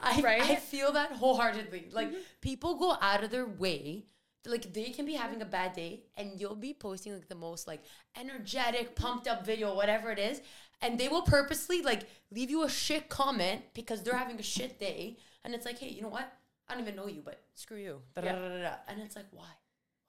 I, 0.00 0.22
I 0.40 0.56
feel 0.56 0.92
that 0.92 1.12
wholeheartedly. 1.12 1.88
Like, 1.92 2.14
people 2.40 2.76
go 2.76 2.96
out 3.00 3.22
of 3.24 3.30
their 3.30 3.44
way. 3.46 4.04
Like, 4.44 4.72
they 4.72 4.90
can 4.90 5.06
be 5.06 5.14
having 5.14 5.40
a 5.40 5.44
bad 5.44 5.72
day, 5.74 6.02
and 6.16 6.40
you'll 6.40 6.56
be 6.56 6.74
posting 6.74 7.12
like 7.12 7.28
the 7.28 7.34
most 7.34 7.66
like 7.68 7.82
energetic, 8.18 8.96
pumped 8.96 9.28
up 9.28 9.46
video, 9.46 9.74
whatever 9.74 10.10
it 10.10 10.18
is, 10.18 10.40
and 10.80 10.98
they 10.98 11.08
will 11.08 11.22
purposely 11.22 11.82
like 11.82 12.08
leave 12.30 12.50
you 12.50 12.64
a 12.64 12.68
shit 12.68 13.08
comment 13.08 13.62
because 13.74 14.02
they're 14.02 14.16
having 14.16 14.38
a 14.38 14.42
shit 14.42 14.80
day, 14.80 15.16
and 15.44 15.54
it's 15.54 15.64
like, 15.64 15.78
hey, 15.78 15.88
you 15.90 16.02
know 16.02 16.08
what? 16.08 16.32
I 16.68 16.74
don't 16.74 16.82
even 16.82 16.96
know 16.96 17.06
you, 17.06 17.22
but 17.24 17.42
screw 17.54 17.76
you. 17.76 18.00
Yeah. 18.16 18.76
And 18.88 19.00
it's 19.00 19.16
like, 19.16 19.26
why? 19.30 19.46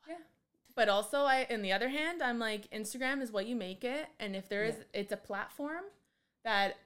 yeah 0.08 0.16
but 0.76 0.90
also 0.90 1.20
i 1.20 1.46
in 1.50 1.62
the 1.62 1.72
other 1.72 1.90
hand 1.90 2.22
i'm 2.22 2.40
like 2.40 2.70
instagram 2.72 3.22
is 3.22 3.32
what 3.32 3.46
you 3.46 3.56
make 3.56 3.84
it 3.84 4.08
and 4.20 4.36
if 4.36 4.50
there 4.50 4.64
is 4.64 4.76
it's 4.94 5.12
a 5.12 5.18
platform 5.18 5.84
that 6.44 6.78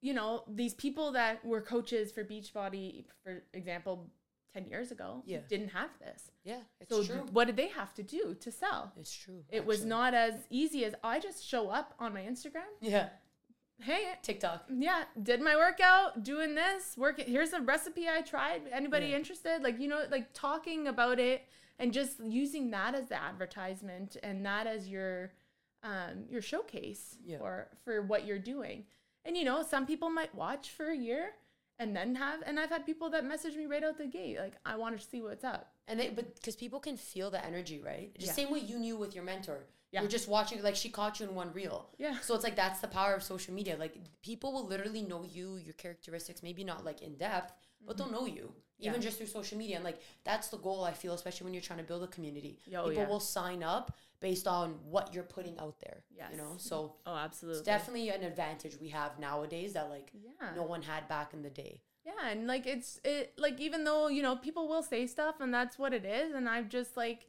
you 0.00 0.12
know 0.12 0.44
these 0.48 0.74
people 0.74 1.12
that 1.12 1.44
were 1.44 1.60
coaches 1.60 2.12
for 2.12 2.24
beachbody 2.24 3.04
for 3.22 3.42
example 3.52 4.10
10 4.56 4.66
years 4.70 4.90
ago 4.90 5.22
Yeah. 5.26 5.40
didn't 5.48 5.68
have 5.68 5.90
this 6.00 6.30
Yeah, 6.44 6.60
it's 6.80 6.90
so 6.94 7.02
true. 7.04 7.26
what 7.32 7.46
did 7.46 7.56
they 7.56 7.68
have 7.68 7.92
to 7.94 8.02
do 8.02 8.34
to 8.40 8.50
sell 8.50 8.92
It's 8.98 9.12
true. 9.14 9.44
it 9.50 9.64
was 9.66 9.84
not 9.84 10.14
as 10.14 10.34
easy 10.50 10.84
as 10.86 10.94
i 11.04 11.18
just 11.20 11.44
show 11.46 11.68
up 11.68 11.94
on 11.98 12.14
my 12.14 12.22
instagram 12.22 12.70
Yeah, 12.80 13.08
hey 13.80 14.02
TikTok. 14.22 14.64
yeah 14.70 15.04
did 15.22 15.40
my 15.42 15.56
workout 15.56 16.22
doing 16.24 16.54
this 16.54 16.96
work 16.96 17.20
here's 17.20 17.52
a 17.52 17.60
recipe 17.60 18.08
i 18.08 18.22
tried 18.22 18.62
anybody 18.72 19.08
Yeah. 19.08 19.16
interested 19.16 19.62
like 19.62 19.78
you 19.78 19.88
know 19.88 20.04
like 20.10 20.32
talking 20.32 20.88
about 20.88 21.18
it 21.18 21.42
and 21.78 21.92
just 21.92 22.14
using 22.24 22.70
that 22.70 22.94
as 22.94 23.06
the 23.08 23.20
advertisement 23.22 24.16
and 24.22 24.46
that 24.46 24.66
as 24.66 24.88
your 24.88 25.32
um 25.82 26.24
your 26.30 26.40
showcase 26.40 27.18
Yeah. 27.24 27.38
for 27.38 27.68
for 27.84 28.00
what 28.10 28.24
you're 28.26 28.38
doing 28.54 28.84
and 29.26 29.36
you 29.36 29.44
know 29.44 29.62
some 29.62 29.84
people 29.86 30.08
might 30.08 30.34
watch 30.34 30.70
for 30.70 30.86
a 30.88 30.96
year 30.96 31.24
and 31.78 31.94
then 31.96 32.14
have 32.14 32.40
and 32.46 32.58
i've 32.60 32.70
had 32.70 32.84
people 32.86 33.08
that 33.10 33.24
message 33.24 33.54
me 33.56 33.66
right 33.66 33.84
out 33.84 33.96
the 33.98 34.06
gate 34.06 34.38
like 34.38 34.54
i 34.64 34.74
want 34.76 34.98
to 34.98 35.06
see 35.06 35.20
what's 35.20 35.44
up 35.44 35.72
And 35.88 36.00
they, 36.00 36.08
but 36.10 36.34
because 36.34 36.56
people 36.56 36.80
can 36.80 36.96
feel 36.96 37.30
the 37.30 37.42
energy, 37.50 37.78
right? 37.90 38.08
Just 38.18 38.26
Yeah. 38.28 38.32
same 38.44 38.50
way 38.54 38.60
you 38.70 38.76
knew 38.84 38.96
with 39.02 39.14
your 39.16 39.22
mentor. 39.32 39.58
Yeah. 39.92 40.00
You're 40.02 40.10
just 40.18 40.28
watching, 40.36 40.60
like 40.68 40.74
she 40.82 40.90
caught 40.98 41.20
you 41.20 41.24
in 41.28 41.32
one 41.42 41.50
reel. 41.58 41.78
yeah 42.04 42.16
So 42.26 42.34
it's 42.36 42.42
like 42.48 42.56
that's 42.62 42.80
the 42.86 42.88
power 42.98 43.12
of 43.18 43.22
social 43.22 43.54
media. 43.58 43.74
Like 43.84 43.94
people 44.30 44.50
will 44.54 44.66
literally 44.72 45.02
know 45.10 45.20
you, 45.36 45.46
your 45.66 45.74
characteristics, 45.84 46.42
maybe 46.48 46.64
not 46.64 46.84
like 46.88 46.98
in 47.08 47.12
depth, 47.28 47.52
but 47.84 47.96
they'll 47.96 48.10
know 48.10 48.26
you 48.26 48.52
even. 48.78 49.00
Yeah. 49.00 49.06
just 49.06 49.18
through 49.18 49.26
social 49.26 49.58
media. 49.58 49.76
And 49.76 49.84
like 49.84 50.00
that's 50.24 50.48
the 50.48 50.58
goal 50.58 50.84
I 50.84 50.92
feel, 50.92 51.14
especially 51.14 51.44
when 51.44 51.54
you're 51.54 51.62
trying 51.62 51.78
to 51.78 51.84
build 51.84 52.02
a 52.02 52.08
community. 52.08 52.58
Oh, 52.74 52.88
people 52.88 53.02
yeah. 53.02 53.08
will 53.08 53.20
sign 53.20 53.62
up 53.62 53.96
based 54.20 54.46
on 54.46 54.76
what 54.88 55.14
you're 55.14 55.24
putting 55.24 55.58
out 55.58 55.78
there. 55.80 56.04
You 56.30 56.36
know, 56.36 56.54
so 56.56 56.96
oh 57.06 57.16
absolutely 57.16 57.60
it's 57.60 57.66
definitely 57.66 58.08
an 58.10 58.22
advantage 58.22 58.78
we 58.80 58.88
have 58.88 59.18
nowadays 59.18 59.74
that 59.74 59.88
like 59.90 60.10
yeah 60.14 60.50
no 60.54 60.62
one 60.62 60.82
had 60.82 61.08
back 61.08 61.32
in 61.32 61.42
the 61.42 61.50
day. 61.50 61.80
Yeah, 62.04 62.30
and 62.30 62.46
like 62.46 62.66
it's 62.66 63.00
it 63.04 63.34
like 63.36 63.60
even 63.60 63.84
though 63.84 64.08
you 64.08 64.22
know 64.22 64.36
people 64.36 64.68
will 64.68 64.82
say 64.82 65.06
stuff 65.06 65.40
and 65.40 65.52
that's 65.52 65.78
what 65.78 65.92
it 65.92 66.04
is, 66.04 66.34
and 66.34 66.48
I've 66.48 66.68
just 66.68 66.96
like 66.96 67.26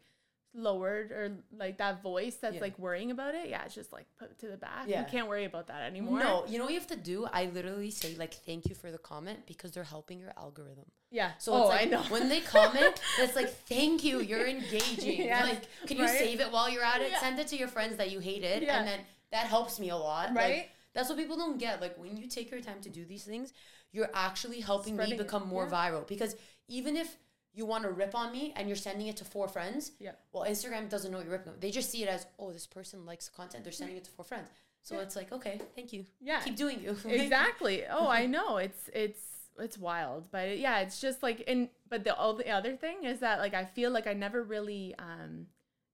lowered 0.54 1.12
or 1.12 1.38
like 1.56 1.78
that 1.78 2.02
voice 2.02 2.36
that's 2.36 2.56
Yeah. 2.56 2.62
like 2.62 2.80
worrying 2.80 3.12
about 3.12 3.36
it. 3.36 3.50
Yeah, 3.50 3.64
it's 3.66 3.76
just 3.76 3.94
like 3.94 4.06
put 4.18 4.38
to 4.40 4.48
the 4.48 4.58
back. 4.58 4.86
Yeah. 4.88 5.02
You 5.02 5.06
can't 5.10 5.28
worry 5.28 5.46
about 5.46 5.68
that 5.68 5.84
anymore. 5.84 6.20
No, 6.20 6.46
you 6.48 6.58
know 6.58 6.64
what 6.66 6.74
you 6.74 6.80
have 6.80 6.88
to 6.90 6.96
do? 6.96 7.28
I 7.32 7.46
literally 7.46 7.92
say 7.92 8.16
like 8.18 8.34
thank 8.34 8.68
you 8.68 8.76
for 8.76 8.92
the 8.92 8.98
comment 8.98 9.40
because 9.46 9.72
they're 9.72 9.84
helping 9.84 10.20
your 10.20 10.34
algorithm. 10.38 10.86
Yeah. 11.12 11.32
So 11.38 11.54
oh, 11.54 11.62
it's 11.62 11.70
like 11.70 11.82
I 11.82 11.86
know. 11.86 12.02
when 12.10 12.30
they 12.30 12.42
comment, 12.42 13.00
it's 13.20 13.36
like 13.36 13.50
thank 13.68 14.04
you, 14.04 14.20
you're 14.22 14.48
engaging. 14.58 15.22
Yes, 15.26 15.44
like, 15.44 15.88
can 15.88 15.98
you 15.98 16.06
right? 16.06 16.18
save 16.18 16.40
it 16.40 16.52
while 16.52 16.70
you're 16.70 16.84
at 16.84 17.02
it? 17.02 17.12
Yeah. 17.12 17.20
Send 17.20 17.40
it 17.40 17.48
to 17.48 17.58
your 17.58 17.68
friends 17.68 17.98
that 17.98 18.12
you 18.12 18.20
hated, 18.20 18.64
Yeah. 18.64 18.80
and 18.80 18.88
then 18.88 19.00
that 19.32 19.48
helps 19.48 19.80
me 19.80 19.90
a 19.90 19.98
lot. 19.98 20.30
Like, 20.34 20.36
Right? 20.38 20.70
that's 20.94 21.10
what 21.10 21.18
people 21.18 21.38
don't 21.38 21.60
get. 21.60 21.82
Like 21.82 21.98
when 21.98 22.18
you 22.18 22.28
take 22.28 22.50
your 22.50 22.62
time 22.62 22.82
to 22.82 22.90
do 22.90 23.06
these 23.06 23.24
things, 23.24 23.54
you're 23.92 24.10
actually 24.14 24.62
helping 24.62 24.96
Spreading 24.96 25.18
me 25.18 25.24
become 25.24 25.48
more 25.48 25.70
viral. 25.70 26.08
Because 26.08 26.36
even 26.68 26.98
if 26.98 27.16
you 27.58 27.66
want 27.66 27.84
to 27.84 27.90
rip 27.90 28.14
on 28.16 28.32
me 28.32 28.54
and 28.56 28.68
you're 28.70 28.76
sending 28.78 29.08
it 29.08 29.18
to 29.18 29.26
four 29.26 29.48
friends, 29.48 29.92
Yeah. 30.00 30.12
well, 30.32 30.44
Instagram 30.44 30.90
doesn't 30.90 31.12
know 31.12 31.20
you're 31.20 31.32
ripping. 31.32 31.54
Them. 31.54 31.60
They 31.60 31.72
just 31.72 31.90
see 31.90 32.04
it 32.04 32.10
as, 32.10 32.26
oh, 32.40 32.52
this 32.54 32.68
person 32.68 33.06
likes 33.06 33.28
content. 33.30 33.64
They're 33.64 33.74
sending 33.74 33.98
it 33.98 34.04
to 34.06 34.12
four 34.12 34.24
friends. 34.26 34.48
So 34.84 34.96
Yeah. 34.96 35.02
it's 35.02 35.16
like, 35.16 35.32
okay, 35.32 35.60
thank 35.76 35.92
you. 35.92 36.06
Yeah. 36.22 36.40
Keep 36.42 36.56
doing 36.56 36.82
you. 36.82 36.96
exactly. 37.10 37.84
Oh, 37.90 38.08
I 38.08 38.26
know. 38.36 38.58
It's 38.58 38.90
it's 38.94 39.22
it's 39.60 39.78
wild, 39.78 40.30
but 40.32 40.60
yeah, 40.60 40.80
it's 40.82 41.02
just 41.02 41.24
like 41.24 41.44
and 41.48 41.70
but 41.90 42.04
the 42.04 42.16
all 42.16 42.34
the 42.36 42.50
other 42.50 42.76
thing 42.78 43.04
is 43.04 43.20
that 43.22 43.40
like 43.40 43.56
I 43.56 43.66
feel 43.66 43.90
like 43.92 44.06
I 44.08 44.14
never 44.14 44.44
really 44.44 44.94
um 45.00 45.48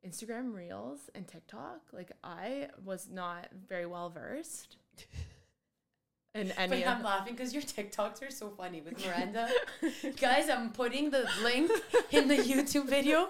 Instagram 0.06 0.54
Reels 0.54 1.00
and 1.16 1.26
TikTok 1.26 1.80
like 1.94 2.12
I 2.24 2.68
was 2.84 3.08
not 3.10 3.48
very 3.70 3.86
well 3.86 4.10
versed. 4.10 4.76
in 6.36 6.52
But 6.56 6.88
I'm 6.88 7.04
laughing 7.04 7.36
because 7.36 7.54
your 7.54 7.64
TikToks 7.64 8.28
are 8.28 8.32
so 8.32 8.50
funny 8.50 8.82
with 8.82 9.06
Miranda. 9.06 9.50
Guys, 10.20 10.50
I'm 10.50 10.72
putting 10.72 11.12
the 11.12 11.28
link 11.44 11.72
in 12.12 12.28
the 12.28 12.38
YouTube 12.38 12.90
video. 12.90 13.30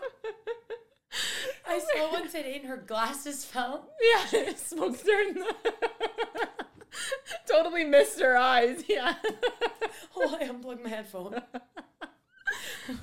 I 1.68 1.80
saw 1.80 2.12
one 2.12 2.28
today 2.28 2.58
and 2.60 2.66
her 2.66 2.78
glasses 2.78 3.46
fell. 3.46 3.90
Yeah, 4.02 4.54
smokes 4.56 5.02
her 5.04 5.30
in 5.30 5.36
the 5.36 5.56
totally 7.50 7.84
missed 7.84 8.20
her 8.22 8.38
eyes. 8.38 8.84
Yeah. 8.88 9.16
Oh, 10.16 10.38
I 10.40 10.46
unplugged 10.46 10.84
my 10.84 10.90
headphone. 10.90 11.42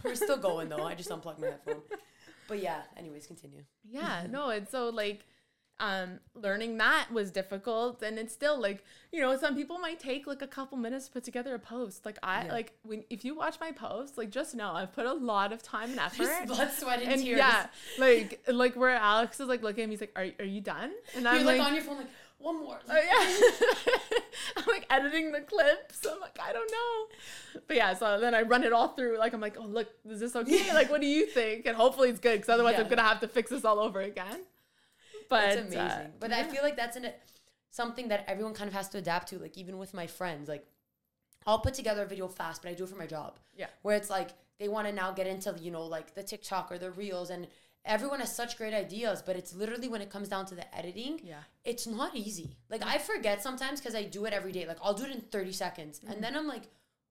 We're 0.03 0.15
still 0.15 0.39
going 0.39 0.69
though. 0.69 0.85
I 0.85 0.95
just 0.95 1.11
unplugged 1.11 1.41
my 1.41 1.49
headphone. 1.49 1.83
But 2.49 2.63
yeah, 2.63 2.83
anyways, 2.97 3.27
continue. 3.27 3.65
Yeah, 3.89 4.27
no, 4.29 4.51
and 4.51 4.69
so 4.69 4.89
like 4.89 5.25
um 5.81 6.21
learning 6.35 6.77
that 6.79 7.09
was 7.11 7.31
difficult 7.31 8.03
and 8.03 8.19
it's 8.19 8.33
still 8.33 8.61
like 8.61 8.85
you 9.13 9.21
know 9.21 9.37
some 9.37 9.57
people 9.57 9.79
might 9.79 9.99
take 9.99 10.27
like 10.27 10.43
a 10.43 10.47
couple 10.47 10.77
minutes 10.79 11.07
to 11.07 11.13
put 11.13 11.25
together 11.25 11.55
a 11.55 11.59
post 11.59 12.05
like 12.07 12.19
i 12.23 12.45
Yeah. 12.45 12.53
like 12.53 12.73
when 12.83 13.03
if 13.11 13.25
you 13.25 13.35
watch 13.35 13.59
my 13.61 13.73
posts 13.73 14.17
like 14.19 14.31
just 14.31 14.55
know 14.55 14.73
i've 14.73 14.93
put 14.93 15.07
a 15.07 15.13
lot 15.15 15.53
of 15.53 15.63
time 15.63 15.91
and 15.91 15.99
effort 16.09 16.25
There's 16.25 16.47
blood, 16.47 16.71
sweat, 16.73 17.01
and, 17.03 17.13
and 17.13 17.23
tears. 17.23 17.39
yeah 17.39 17.67
like 17.99 18.43
like 18.49 18.77
where 18.77 18.91
alex 18.91 19.41
is 19.41 19.49
like 19.49 19.63
looking 19.63 19.85
at 19.85 19.89
me 19.89 19.95
he's 19.95 20.01
like 20.03 20.13
are, 20.17 20.27
are 20.39 20.45
you 20.47 20.61
done 20.61 20.93
and 21.17 21.25
You're 21.25 21.33
i'm 21.33 21.45
like, 21.47 21.59
like, 21.59 21.67
on 21.69 21.75
your 21.75 21.83
phone, 21.85 21.97
like 21.97 22.07
one 22.43 22.59
more. 22.59 22.79
Oh, 22.89 22.95
yeah. 22.95 23.99
I'm 24.57 24.65
like 24.67 24.87
editing 24.89 25.31
the 25.31 25.43
clips. 25.43 26.07
I'm 26.11 26.19
like, 26.21 26.39
I 26.43 26.55
don't 26.55 26.71
know. 26.73 27.61
But 27.67 27.77
yeah, 27.77 27.93
so 27.93 28.19
then 28.19 28.35
I 28.35 28.41
run 28.41 28.65
it 28.65 28.73
all 28.73 28.89
through. 28.89 29.19
Like, 29.19 29.35
I'm 29.35 29.43
like, 29.43 29.57
oh, 29.59 29.67
look, 29.67 29.89
is 30.09 30.21
this 30.21 30.35
okay? 30.35 30.69
Like, 30.75 30.91
what 30.91 31.03
do 31.03 31.07
you 31.07 31.27
think? 31.27 31.67
And 31.67 31.77
hopefully 31.77 32.09
it's 32.09 32.19
good 32.19 32.37
because 32.41 32.49
otherwise 32.49 32.77
Yeah. 32.77 32.81
I'm 32.81 32.87
going 32.87 32.97
to 32.97 33.03
have 33.05 33.21
to 33.21 33.29
fix 33.29 33.51
this 33.51 33.67
all 33.67 33.79
over 33.79 34.01
again. 34.01 34.41
But 35.31 35.41
That's 35.55 35.61
amazing. 35.61 35.79
uh, 35.81 36.07
but 36.21 36.33
I 36.33 36.43
feel 36.45 36.63
like 36.63 36.77
that's 36.77 36.97
an, 36.99 37.07
something 37.71 38.09
that 38.09 38.25
everyone 38.29 38.53
kind 38.53 38.69
of 38.69 38.75
has 38.75 38.89
to 38.91 38.99
adapt 38.99 39.29
to. 39.29 39.39
Like 39.39 39.57
even 39.57 39.79
with 39.79 39.95
my 39.95 40.07
friends, 40.07 40.49
like 40.49 40.67
I'll 41.47 41.61
put 41.61 41.73
together 41.75 42.03
a 42.03 42.07
video 42.07 42.29
fast, 42.29 42.63
but 42.63 42.71
I 42.71 42.75
do 42.75 42.85
it 42.85 42.91
for 42.91 42.97
my 42.97 43.07
job. 43.07 43.39
Yeah. 43.57 43.69
Where 43.83 43.97
it's 43.97 44.11
like 44.11 44.31
they 44.59 44.69
want 44.69 44.87
to 44.89 44.93
now 44.93 45.11
get 45.13 45.27
into 45.27 45.55
you 45.61 45.71
know 45.71 45.85
like 45.85 46.15
the 46.15 46.23
TikTok 46.23 46.71
or 46.73 46.79
the 46.79 46.91
reels, 46.91 47.31
and 47.31 47.47
everyone 47.85 48.21
has 48.21 48.35
such 48.35 48.59
great 48.59 48.75
ideas, 48.75 49.23
but 49.25 49.37
it's 49.37 49.55
literally 49.55 49.89
when 49.89 50.03
it 50.03 50.11
comes 50.11 50.29
down 50.29 50.45
to 50.47 50.55
the 50.55 50.67
editing, 50.77 51.21
Yeah. 51.25 51.37
it's 51.65 51.87
not 51.87 52.15
easy. 52.15 52.57
Like 52.69 52.85
I 52.85 52.99
forget 52.99 53.43
sometimes 53.43 53.81
because 53.81 53.95
I 53.95 54.03
do 54.03 54.27
it 54.27 54.33
every 54.35 54.53
day. 54.53 54.67
Like 54.67 54.79
I'll 54.83 54.95
do 54.95 55.05
it 55.05 55.13
in 55.13 55.21
thirty 55.23 55.53
seconds, 55.53 56.01
Mm-hmm. 56.01 56.13
and 56.13 56.25
then 56.25 56.37
I'm 56.37 56.47
like, 56.49 56.65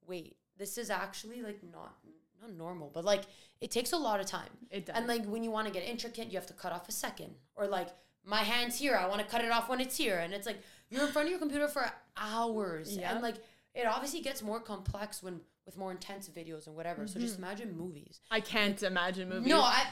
wait, 0.05 0.36
this 0.58 0.77
is 0.77 0.89
actually 0.89 1.41
like 1.41 1.62
not 1.71 1.95
not 2.41 2.51
normal, 2.53 2.91
but 2.93 3.03
like 3.05 3.23
it 3.62 3.71
takes 3.71 3.93
a 3.93 3.97
lot 3.97 4.19
of 4.19 4.25
time. 4.25 4.49
It 4.69 4.86
does. 4.88 4.95
And 4.97 5.08
like 5.08 5.25
when 5.25 5.41
you 5.43 5.51
want 5.51 5.67
to 5.67 5.73
get 5.73 5.84
intricate, 5.84 6.27
you 6.32 6.38
have 6.38 6.47
to 6.47 6.53
cut 6.53 6.71
off 6.73 6.88
a 6.88 6.91
second. 6.91 7.34
Or 7.55 7.65
like 7.67 7.89
my 8.25 8.43
hand's 8.43 8.77
here, 8.77 8.95
I 8.95 9.08
want 9.08 9.21
to 9.21 9.27
cut 9.27 9.43
it 9.43 9.51
off 9.51 9.69
when 9.69 9.79
it's 9.79 9.97
here. 9.97 10.19
And 10.19 10.34
it's 10.34 10.45
like 10.45 10.62
you're 10.89 11.05
in 11.05 11.12
front 11.12 11.27
of 11.27 11.32
your 11.32 11.39
computer 11.39 11.67
for 11.67 11.89
hours. 12.17 12.95
Yep. 12.95 13.12
And 13.12 13.21
like 13.21 13.36
it 13.73 13.86
obviously 13.86 14.21
gets 14.21 14.41
more 14.41 14.60
complex 14.60 15.21
when 15.23 15.41
with 15.65 15.77
more 15.77 15.91
intense 15.91 16.27
videos 16.27 16.65
and 16.65 16.75
whatever. 16.75 17.05
So 17.05 17.19
just 17.19 17.36
mm-hmm. 17.36 17.43
imagine 17.43 17.77
movies. 17.77 18.21
I 18.32 18.39
can't 18.39 18.82
imagine 18.82 19.29
movies. 19.29 19.47
No, 19.47 19.62
I 19.62 19.86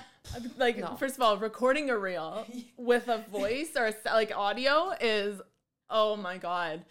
like 0.57 0.77
no. 0.77 0.95
first 0.95 1.15
of 1.15 1.21
all, 1.21 1.37
recording 1.37 1.91
a 1.91 1.97
reel 1.97 2.47
with 2.77 3.07
a 3.07 3.19
voice 3.29 3.69
or 3.75 3.85
a, 3.85 3.93
like 4.05 4.35
audio 4.35 4.93
is, 4.99 5.39
oh 5.89 6.15
my 6.15 6.37
god. 6.37 6.83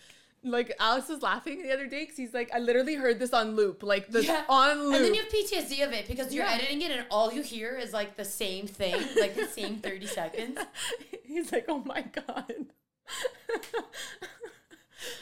Like 0.45 0.73
Alex 0.79 1.09
was 1.09 1.23
laughing 1.23 1.63
the 1.63 1.73
other 1.73 1.87
day 1.89 2.03
because 2.03 2.17
he's 2.17 2.33
like, 2.33 2.51
I 2.55 2.59
literally 2.61 2.95
heard 2.95 3.19
this 3.19 3.33
on 3.33 3.57
loop, 3.57 3.83
like 3.83 4.09
this 4.09 4.27
Yeah. 4.27 4.45
on 4.49 4.81
loop. 4.85 4.95
and 4.95 5.05
then 5.05 5.15
you 5.15 5.23
have 5.23 5.31
PTSD 5.31 5.85
of 5.85 5.93
it 5.93 6.07
because 6.07 6.33
you're 6.33 6.45
Yeah. 6.45 6.53
editing 6.55 6.83
it 6.83 6.91
and 6.93 7.05
all 7.11 7.33
you 7.33 7.43
hear 7.43 7.77
is 7.77 7.93
like 7.93 8.17
the 8.17 8.25
same 8.25 8.67
thing, 8.69 8.95
like 9.19 9.35
the 9.35 9.47
same 9.47 9.77
30 9.79 10.07
seconds. 10.07 10.59
He's 11.25 11.51
like, 11.51 11.65
oh 11.69 11.79
my 11.85 12.03
god. 12.03 12.53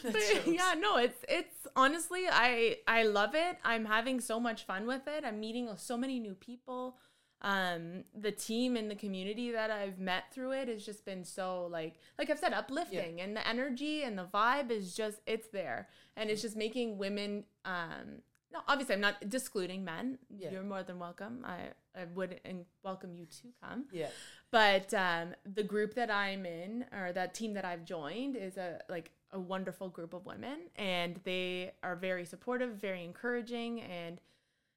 But 0.02 0.46
yeah, 0.46 0.74
no, 0.78 0.96
it's 0.98 1.18
it's 1.28 1.66
honestly, 1.74 2.24
I 2.30 2.78
I 2.86 3.02
love 3.04 3.34
it. 3.34 3.56
I'm 3.64 3.84
having 3.84 4.20
so 4.20 4.38
much 4.38 4.64
fun 4.64 4.86
with 4.86 5.06
it. 5.08 5.24
I'm 5.24 5.40
meeting 5.40 5.68
so 5.76 5.96
many 5.96 6.20
new 6.20 6.34
people. 6.34 6.96
Um, 7.44 8.04
the 8.18 8.32
team 8.32 8.74
and 8.74 8.90
the 8.90 8.94
community 8.94 9.52
that 9.52 9.70
I've 9.70 9.98
met 9.98 10.32
through 10.32 10.52
it 10.52 10.68
has 10.68 10.84
just 10.84 11.04
been 11.04 11.24
so 11.24 11.68
like 11.70 11.96
like 12.18 12.30
I've 12.30 12.38
said, 12.38 12.54
uplifting, 12.54 13.20
and 13.20 13.36
the 13.36 13.46
energy 13.46 14.02
and 14.02 14.18
the 14.18 14.24
vibe 14.24 14.70
is 14.70 14.96
just 14.96 15.18
it's 15.26 15.48
there, 15.48 15.88
and 16.16 16.30
it's 16.30 16.40
just 16.40 16.56
making 16.56 16.96
women. 16.96 17.44
Um, 17.66 18.22
no, 18.50 18.60
obviously, 18.66 18.94
I'm 18.94 19.02
not 19.02 19.16
excluding 19.20 19.84
men. 19.84 20.18
Yeah. 20.34 20.52
You're 20.52 20.62
more 20.62 20.82
than 20.82 20.98
welcome. 20.98 21.44
I 21.44 21.72
I 21.94 22.06
would 22.14 22.40
and 22.46 22.64
welcome 22.82 23.14
you 23.14 23.26
to 23.26 23.48
come. 23.62 23.84
Yeah. 23.92 24.08
But 24.50 24.94
um, 24.94 25.34
the 25.44 25.64
group 25.64 25.94
that 25.94 26.10
I'm 26.10 26.46
in, 26.46 26.86
or 26.92 27.12
that 27.12 27.34
team 27.34 27.52
that 27.54 27.66
I've 27.66 27.84
joined, 27.84 28.36
is 28.36 28.56
a 28.56 28.80
like 28.88 29.10
a 29.32 29.38
wonderful 29.38 29.90
group 29.90 30.14
of 30.14 30.24
women, 30.24 30.60
and 30.76 31.20
they 31.24 31.72
are 31.82 31.96
very 31.96 32.24
supportive, 32.24 32.76
very 32.76 33.04
encouraging, 33.04 33.82
and 33.82 34.18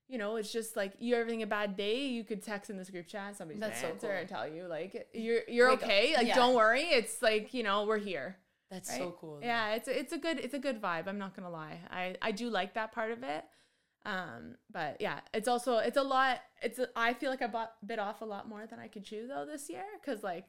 you 0.08 0.18
know, 0.18 0.38
it's 0.38 0.52
just 0.54 0.76
like 0.76 0.94
you're 1.00 1.20
having 1.20 1.42
a 1.44 1.48
bad 1.48 1.76
day, 1.76 2.06
you 2.08 2.24
could 2.24 2.42
text 2.44 2.70
in 2.70 2.78
this 2.78 2.90
group 2.90 3.08
chat, 3.08 3.36
somebody's 3.36 3.60
That's 3.60 3.82
gonna 3.82 3.92
so 3.92 3.94
answer 3.96 4.08
cool. 4.08 4.18
and 4.18 4.30
tell 4.30 4.48
you 4.48 4.68
like 4.68 5.08
you're 5.14 5.42
you're 5.48 5.70
up. 5.72 5.84
okay, 5.84 6.16
like 6.16 6.28
Yeah. 6.28 6.36
don't 6.36 6.56
worry, 6.56 6.82
it's 6.84 7.22
like 7.22 7.54
you 7.54 7.64
know 7.64 7.86
we're 7.86 7.98
here. 7.98 8.38
That's 8.70 8.90
Right? 8.90 9.00
so 9.00 9.16
cool. 9.20 9.40
though. 9.40 9.46
Yeah, 9.46 9.76
it's 9.76 9.88
a, 9.88 9.98
it's 10.00 10.14
a 10.14 10.18
good 10.18 10.40
it's 10.40 10.54
a 10.54 10.60
good 10.60 10.82
vibe. 10.82 11.08
I'm 11.08 11.18
not 11.18 11.36
gonna 11.36 11.50
lie. 11.50 11.80
I 11.90 12.16
I 12.22 12.32
do 12.32 12.50
like 12.50 12.74
that 12.76 12.92
part 12.92 13.12
of 13.12 13.24
it. 13.24 13.44
Um, 14.06 14.56
but 14.72 15.02
yeah, 15.02 15.20
it's 15.34 15.48
also 15.50 15.78
it's 15.80 15.98
a 15.98 16.04
lot. 16.04 16.40
It's 16.62 16.80
a, 16.80 16.88
I 16.96 17.14
feel 17.14 17.30
like 17.30 17.42
I 17.42 17.48
bought 17.48 17.74
bit 17.86 18.00
off 18.00 18.22
a 18.22 18.26
lot 18.26 18.48
more 18.48 18.66
than 18.66 18.80
I 18.80 18.88
could 18.88 19.04
chew 19.04 19.28
though 19.28 19.46
this 19.46 19.70
year 19.70 19.84
because 20.00 20.24
like 20.24 20.46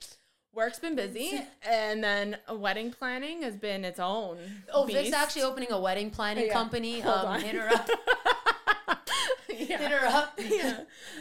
work's 0.54 0.78
been 0.78 0.94
busy 0.96 1.40
and 1.68 2.02
then 2.02 2.38
wedding 2.52 2.90
planning 2.92 3.42
has 3.42 3.56
been 3.56 3.84
its 3.84 3.98
own. 3.98 4.38
Oh, 4.72 4.84
Vic's 4.84 5.00
beast. 5.02 5.14
actually 5.14 5.42
opening 5.42 5.70
a 5.72 5.80
wedding 5.80 6.10
planning 6.10 6.46
Yeah. 6.46 6.52
company. 6.52 7.00
Hold 7.00 7.18
Um, 7.20 7.26
on. 7.26 7.40
hit 7.40 7.54
her 7.56 7.68
up. 7.68 7.88
yeah. 9.68 9.78
Hit 9.78 9.90
her 9.90 10.06
up. 10.06 10.38
yeah. 10.48 10.80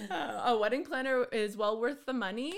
Uh, 0.09 0.41
a 0.53 0.57
wedding 0.57 0.83
planner 0.83 1.23
is 1.25 1.57
well 1.57 1.79
worth 1.79 2.05
the 2.05 2.13
money. 2.13 2.53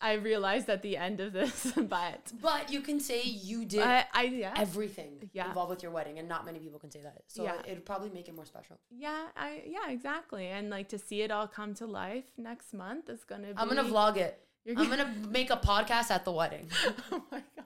I 0.00 0.14
realized 0.14 0.68
at 0.68 0.82
the 0.82 0.96
end 0.98 1.20
of 1.20 1.32
this, 1.32 1.72
but 1.76 2.32
But 2.42 2.70
you 2.70 2.80
can 2.82 3.00
say 3.00 3.22
you 3.22 3.64
did 3.64 3.80
I, 3.82 4.04
I 4.12 4.24
yeah. 4.24 4.52
everything 4.56 5.30
Yeah. 5.32 5.48
involved 5.48 5.70
with 5.70 5.82
your 5.82 5.92
wedding, 5.92 6.18
and 6.18 6.28
not 6.28 6.44
many 6.44 6.58
people 6.58 6.78
can 6.78 6.90
say 6.90 7.00
that. 7.02 7.22
So 7.28 7.44
Yeah. 7.44 7.54
it'd 7.66 7.86
probably 7.86 8.10
make 8.10 8.28
it 8.28 8.34
more 8.34 8.44
special. 8.44 8.78
Yeah, 8.90 9.28
I 9.36 9.62
yeah, 9.66 9.90
exactly. 9.90 10.48
And 10.48 10.68
like 10.68 10.88
to 10.90 10.98
see 10.98 11.22
it 11.22 11.30
all 11.30 11.46
come 11.48 11.72
to 11.76 11.86
life 11.86 12.24
next 12.36 12.74
month 12.74 13.08
is 13.08 13.24
gonna 13.24 13.48
be 13.48 13.54
I'm 13.56 13.68
gonna 13.68 13.84
vlog 13.84 14.16
it. 14.18 14.40
You're 14.66 14.78
I'm 14.78 14.88
gonna 14.90 15.14
make 15.30 15.50
a 15.50 15.56
podcast 15.56 16.10
at 16.10 16.24
the 16.26 16.32
wedding. 16.32 16.68
oh 17.12 17.22
my 17.32 17.42
god. 17.56 17.64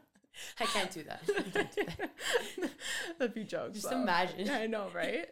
I 0.60 0.64
can't 0.66 0.90
do 0.92 1.02
that. 1.04 1.22
I 1.28 1.42
can't 1.42 1.72
do 1.74 1.84
that. 1.98 2.10
That'd 3.18 3.34
be 3.34 3.42
jokes. 3.42 3.80
Just 3.80 3.90
though. 3.90 4.00
imagine. 4.00 4.48
I 4.50 4.66
know, 4.66 4.88
right? 4.94 5.28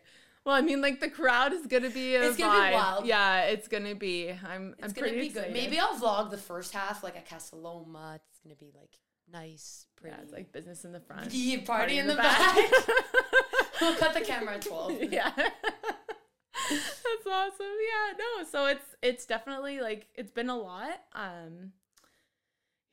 Well, 0.46 0.54
I 0.54 0.60
mean, 0.60 0.80
like 0.80 1.00
the 1.00 1.10
crowd 1.10 1.52
is 1.52 1.66
gonna 1.66 1.90
be 1.90 2.14
a 2.14 2.28
It's 2.28 2.36
gonna 2.36 2.68
be 2.68 2.74
wild. 2.74 3.04
Yeah, 3.04 3.46
it's 3.46 3.66
gonna 3.66 3.96
be. 3.96 4.30
I'm. 4.30 4.76
It's 4.78 4.84
I'm 4.84 4.92
gonna 4.92 5.08
pretty 5.08 5.20
be 5.22 5.28
good. 5.30 5.52
Maybe 5.52 5.80
I'll 5.80 5.98
vlog 5.98 6.30
the 6.30 6.38
first 6.38 6.72
half, 6.72 7.02
like 7.02 7.16
at 7.16 7.28
Casa 7.28 7.56
Loma. 7.56 8.12
It's 8.14 8.38
gonna 8.38 8.54
be 8.54 8.70
like 8.72 9.00
nice, 9.30 9.86
pretty. 9.96 10.14
Yeah, 10.14 10.22
it's 10.22 10.32
like 10.32 10.52
business 10.52 10.84
in 10.84 10.92
the 10.92 11.00
front. 11.00 11.30
Yeah, 11.32 11.62
party, 11.62 11.98
in, 11.98 12.06
the, 12.06 12.14
back. 12.14 12.56
we'll 13.80 13.96
cut 13.96 14.14
the 14.14 14.20
camera 14.20 14.54
at 14.54 14.62
twelve. 14.62 14.92
yeah. 15.02 15.32
That's 15.34 17.26
awesome. 17.28 17.56
Yeah, 17.60 18.12
no. 18.16 18.44
So 18.48 18.66
it's 18.66 18.94
it's 19.02 19.26
definitely 19.26 19.80
like 19.80 20.06
it's 20.14 20.30
been 20.30 20.48
a 20.48 20.56
lot. 20.56 21.00
Um 21.12 21.72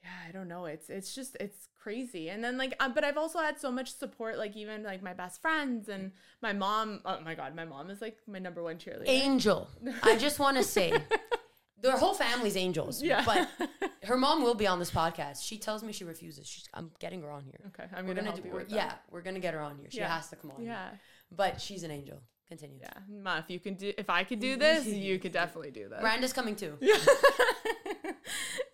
yeah, 0.04 0.10
I 0.28 0.32
don't 0.32 0.48
know. 0.48 0.66
It's 0.66 0.90
it's 0.90 1.16
just 1.16 1.38
it's 1.40 1.68
crazy. 1.82 2.30
And 2.30 2.44
then 2.44 2.58
like 2.58 2.76
uh, 2.80 2.90
but 2.90 3.04
I've 3.04 3.18
also 3.18 3.40
had 3.40 3.60
so 3.60 3.72
much 3.72 3.94
support 3.96 4.38
like 4.38 4.56
even 4.58 4.84
like 4.84 5.02
my 5.02 5.14
best 5.14 5.42
friends 5.42 5.90
and 5.90 6.12
my 6.42 6.54
mom. 6.54 7.00
Oh 7.06 7.20
my 7.22 7.36
god, 7.36 7.56
my 7.56 7.66
mom 7.66 7.90
is 7.90 8.02
like 8.02 8.18
my 8.28 8.40
number 8.40 8.62
one 8.62 8.78
cheerleader. 8.78 9.08
Angel. 9.08 9.70
I 10.04 10.18
just 10.18 10.40
want 10.40 10.58
to 10.58 10.64
say, 10.64 10.94
their 11.82 11.98
whole 11.98 12.14
family's 12.14 12.58
angels. 12.58 13.02
Yeah. 13.02 13.24
But 13.26 13.48
her 14.04 14.18
mom 14.18 14.44
will 14.44 14.56
be 14.56 14.68
on 14.68 14.80
this 14.80 14.92
podcast. 14.92 15.44
She 15.44 15.58
tells 15.58 15.84
me 15.84 15.94
she 15.94 16.04
refuses. 16.04 16.48
She's, 16.48 16.68
I'm 16.74 16.92
getting 17.00 17.22
her 17.22 17.32
on 17.32 17.44
here. 17.44 17.60
okay, 17.68 17.86
I'm 17.96 18.06
We're 18.06 18.14
gonna, 18.14 18.30
gonna 18.30 18.32
help 18.32 18.44
do. 18.44 18.50
we're- 18.52 18.66
yeah, 18.70 18.94
we're 19.12 19.22
gonna 19.22 19.40
get 19.40 19.54
her 19.54 19.62
on 19.62 19.78
here. 19.78 19.88
She 19.90 19.98
Yeah. 20.00 20.14
has 20.16 20.30
to 20.30 20.36
come 20.36 20.52
on. 20.52 20.62
here. 20.62 20.72
Yeah. 20.72 20.90
But 21.32 21.60
she's 21.62 21.84
an 21.84 21.92
angel. 21.92 22.22
Continue. 22.50 22.80
Yeah. 22.82 22.92
Ma, 23.10 23.38
if 23.40 23.50
you 23.50 23.60
can 23.60 23.76
do 23.76 23.94
if 23.98 24.10
I 24.10 24.24
could 24.26 24.40
do 24.50 24.58
this, 24.58 24.86
you 24.86 25.18
could 25.18 25.32
definitely 25.32 25.72
do 25.72 25.88
this. 25.90 26.02
Miranda's 26.02 26.34
coming 26.34 26.56
too. 26.58 26.78
yeah 26.82 26.98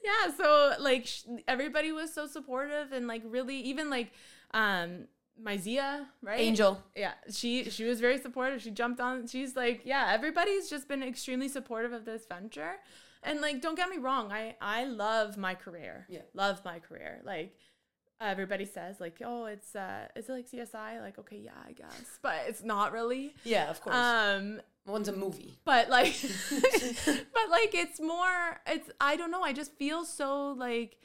yeah 0.09 0.31
so 0.39 0.73
like 0.79 1.05
sh- 1.05 1.23
everybody 1.47 1.91
was 1.91 2.13
so 2.13 2.25
supportive 2.27 2.91
and 2.91 3.07
like 3.07 3.23
really 3.25 3.59
even 3.71 3.89
like 3.89 4.11
um 4.53 5.07
my 5.41 5.55
Zia, 5.57 6.07
right? 6.21 6.39
Angel. 6.39 6.83
Yeah, 6.95 7.13
she 7.31 7.69
she 7.69 7.85
was 7.85 7.99
very 7.99 8.17
supportive. 8.17 8.61
She 8.61 8.71
jumped 8.71 8.99
on. 8.99 9.25
She's 9.27 9.55
like, 9.55 9.81
yeah, 9.85 10.11
everybody's 10.11 10.69
just 10.69 10.87
been 10.87 11.01
extremely 11.01 11.47
supportive 11.47 11.93
of 11.93 12.03
this 12.05 12.25
venture. 12.25 12.73
And 13.23 13.41
like, 13.41 13.61
don't 13.61 13.75
get 13.75 13.89
me 13.89 13.97
wrong, 13.97 14.31
I 14.31 14.55
I 14.61 14.85
love 14.85 15.37
my 15.37 15.55
career. 15.55 16.05
Yeah. 16.09 16.21
love 16.33 16.63
my 16.65 16.79
career. 16.79 17.21
Like 17.23 17.55
everybody 18.21 18.65
says, 18.65 18.99
like, 18.99 19.21
oh, 19.23 19.45
it's 19.45 19.75
uh, 19.75 20.07
is 20.15 20.29
it 20.29 20.31
like 20.31 20.49
CSI? 20.49 21.01
Like, 21.01 21.17
okay, 21.19 21.37
yeah, 21.43 21.51
I 21.67 21.71
guess, 21.73 22.19
but 22.21 22.35
it's 22.47 22.63
not 22.63 22.91
really. 22.91 23.33
Yeah, 23.43 23.69
of 23.69 23.81
course. 23.81 23.95
Um, 23.95 24.61
One's 24.85 25.07
a 25.07 25.13
movie. 25.15 25.53
but 25.65 25.89
like 25.89 26.15
but 27.05 27.49
like 27.51 27.75
it's 27.75 27.99
more 27.99 28.59
it's 28.65 28.89
i 28.99 29.15
don't 29.15 29.29
know 29.29 29.43
i 29.43 29.53
just 29.53 29.71
feel 29.75 30.03
so 30.03 30.51
like 30.53 30.97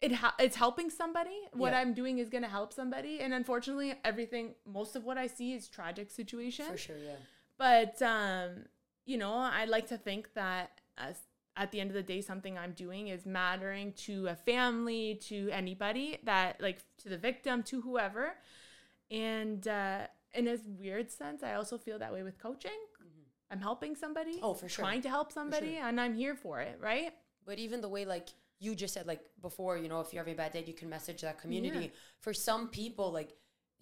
it 0.00 0.12
ha- 0.12 0.34
it's 0.38 0.56
helping 0.56 0.90
somebody. 0.90 1.38
What 1.52 1.72
Yeah. 1.72 1.80
I'm 1.80 1.94
doing 1.94 2.18
is 2.18 2.28
going 2.28 2.42
to 2.42 2.48
help 2.50 2.74
somebody. 2.74 3.20
And 3.20 3.32
unfortunately, 3.32 3.94
everything, 4.04 4.54
most 4.66 4.96
of 4.96 5.04
what 5.04 5.16
I 5.16 5.26
see 5.28 5.54
is 5.54 5.66
tragic 5.66 6.10
situations. 6.10 6.68
For 6.68 6.76
sure, 6.76 6.98
yeah. 6.98 7.16
But 7.56 8.02
um, 8.02 8.66
you 9.06 9.16
know, 9.16 9.32
I 9.34 9.64
like 9.64 9.86
to 9.88 9.96
think 9.96 10.34
that 10.34 10.80
as 10.98 11.16
at 11.56 11.70
the 11.70 11.80
end 11.80 11.90
of 11.90 11.94
the 11.94 12.02
day, 12.02 12.20
something 12.20 12.58
I'm 12.58 12.72
doing 12.72 13.08
is 13.08 13.26
mattering 13.26 13.92
to 14.06 14.26
a 14.28 14.34
family, 14.34 15.20
to 15.28 15.50
anybody 15.50 16.18
that 16.24 16.60
like 16.60 16.82
to 16.98 17.08
the 17.08 17.18
victim, 17.18 17.62
to 17.64 17.80
whoever. 17.80 18.34
And 19.10 19.66
uh, 19.68 20.06
in 20.32 20.48
a 20.48 20.58
weird 20.78 21.10
sense, 21.10 21.42
I 21.42 21.54
also 21.54 21.78
feel 21.78 21.98
that 21.98 22.12
way 22.12 22.22
with 22.22 22.38
coaching. 22.38 22.72
I'm 23.50 23.60
helping 23.60 23.94
somebody. 23.94 24.36
Mm-hmm. 24.36 24.44
Oh, 24.44 24.54
for 24.54 24.68
sure. 24.68 24.84
Trying 24.84 25.02
to 25.02 25.08
help 25.08 25.30
somebody, 25.30 25.76
and 25.76 26.00
I'm 26.00 26.14
here 26.14 26.34
for 26.34 26.60
it, 26.60 26.78
right? 26.80 27.12
But 27.46 27.58
even 27.58 27.80
the 27.80 27.88
way, 27.88 28.04
like 28.04 28.30
you 28.58 28.74
just 28.74 28.94
said, 28.94 29.06
like 29.06 29.20
before, 29.40 29.76
you 29.76 29.88
know, 29.88 30.00
if 30.00 30.12
you're 30.12 30.22
having 30.22 30.34
a 30.34 30.36
bad 30.36 30.52
day, 30.52 30.64
you 30.66 30.72
can 30.72 30.88
message 30.88 31.20
that 31.20 31.40
community. 31.40 31.84
Yeah. 31.84 31.90
For 32.20 32.32
some 32.34 32.68
people, 32.68 33.12
like 33.12 33.34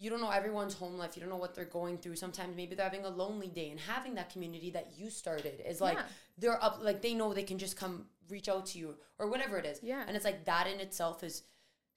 you 0.03 0.11
don't 0.11 0.21
know 0.21 0.31
everyone's 0.31 0.75
home 0.75 0.99
life. 0.99 1.17
You 1.17 1.21
don't 1.21 1.31
know 1.31 1.37
what 1.37 1.55
they're 1.55 1.65
going 1.65 1.97
through. 1.97 2.17
Sometimes 2.17 2.57
maybe 2.57 2.75
they're 2.75 2.91
having 2.93 3.05
a 3.05 3.09
lonely 3.09 3.47
day, 3.47 3.71
and 3.71 3.79
having 3.79 4.15
that 4.17 4.31
community 4.31 4.71
that 4.71 4.88
you 4.97 5.11
started 5.11 5.62
is 5.65 5.81
like 5.81 5.97
Yeah. 5.97 6.07
they're 6.38 6.62
up. 6.62 6.81
Like 6.83 7.03
they 7.03 7.15
know 7.15 7.33
they 7.33 7.45
can 7.45 7.59
just 7.59 7.77
come 7.77 8.07
reach 8.29 8.49
out 8.49 8.67
to 8.67 8.79
you 8.79 8.97
or 9.21 9.29
whatever 9.31 9.59
it 9.59 9.67
is. 9.67 9.79
Yeah. 9.81 10.03
And 10.07 10.17
it's 10.17 10.25
like 10.25 10.45
that 10.47 10.67
in 10.67 10.81
itself 10.81 11.23
is 11.23 11.45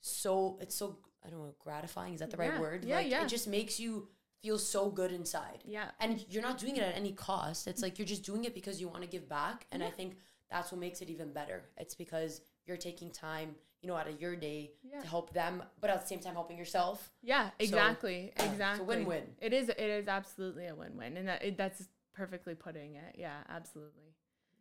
so. 0.00 0.58
It's 0.60 0.76
so 0.76 0.98
I 1.24 1.30
don't 1.30 1.40
know 1.40 1.54
gratifying. 1.58 2.14
Is 2.14 2.20
that 2.20 2.30
the 2.30 2.36
right 2.36 2.60
word? 2.60 2.84
Yeah, 2.84 2.96
like 2.96 3.10
yeah. 3.10 3.24
it 3.24 3.28
just 3.28 3.48
makes 3.48 3.80
you 3.80 4.08
feel 4.42 4.58
so 4.58 4.88
good 4.90 5.10
inside. 5.10 5.64
Yeah. 5.64 5.90
And 5.98 6.24
you're 6.28 6.42
not 6.42 6.58
doing 6.58 6.76
it 6.76 6.84
at 6.84 6.96
any 6.96 7.10
cost. 7.12 7.66
It's 7.66 7.82
like 7.82 7.98
you're 7.98 8.06
just 8.06 8.22
doing 8.22 8.44
it 8.44 8.54
because 8.54 8.80
you 8.80 8.86
want 8.88 9.02
to 9.02 9.08
give 9.08 9.28
back. 9.28 9.66
And 9.72 9.82
I 9.82 9.90
think 9.90 10.18
that's 10.48 10.70
what 10.70 10.80
makes 10.80 11.00
it 11.02 11.10
even 11.10 11.32
better. 11.32 11.64
It's 11.76 11.96
because 11.96 12.40
you're 12.66 12.76
taking 12.76 13.10
time, 13.10 13.56
you 13.82 13.88
know, 13.88 13.96
out 13.96 14.08
of 14.08 14.20
your 14.20 14.36
day 14.36 14.72
Yeah. 14.82 15.00
to 15.00 15.06
help 15.06 15.32
them, 15.32 15.62
but 15.80 15.90
at 15.90 16.00
the 16.00 16.06
same 16.06 16.20
time 16.20 16.34
helping 16.34 16.58
yourself. 16.58 17.12
Yeah, 17.22 17.50
exactly, 17.58 18.32
it's 18.34 18.42
a 18.42 18.46
exactly. 18.46 18.86
win-win. 18.86 19.36
It 19.40 19.52
is. 19.52 19.68
It 19.68 19.78
is 19.78 20.08
absolutely 20.08 20.66
a 20.66 20.74
win-win, 20.74 21.16
and 21.16 21.28
that, 21.28 21.44
it, 21.44 21.56
that's 21.56 21.88
perfectly 22.14 22.54
putting 22.54 22.96
it. 22.96 23.16
Yeah, 23.18 23.36
absolutely. 23.48 24.14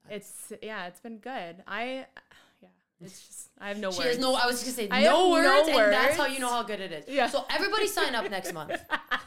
It's 0.09 0.53
yeah, 0.61 0.87
it's 0.87 0.99
been 0.99 1.17
good. 1.17 1.63
I 1.67 2.05
it's 3.03 3.27
just 3.27 3.49
I 3.59 3.69
have 3.69 3.77
no 3.79 3.91
She 3.91 3.99
words. 3.99 4.09
has 4.09 4.19
no, 4.19 4.35
I 4.35 4.45
was 4.47 4.61
just 4.63 4.77
gonna 4.77 4.89
say, 4.89 4.93
I 4.95 5.03
no 5.03 5.35
have 5.35 5.43
no 5.43 5.53
words, 5.65 5.67
and 5.69 5.93
that's 5.93 6.17
how 6.17 6.25
you 6.25 6.39
know 6.39 6.49
how 6.49 6.63
good 6.63 6.79
it 6.81 6.91
is. 6.91 7.05
Yeah. 7.07 7.27
So 7.29 7.45
everybody 7.49 7.87
sign 7.87 8.13
up 8.15 8.29
next 8.29 8.53
month. 8.53 8.73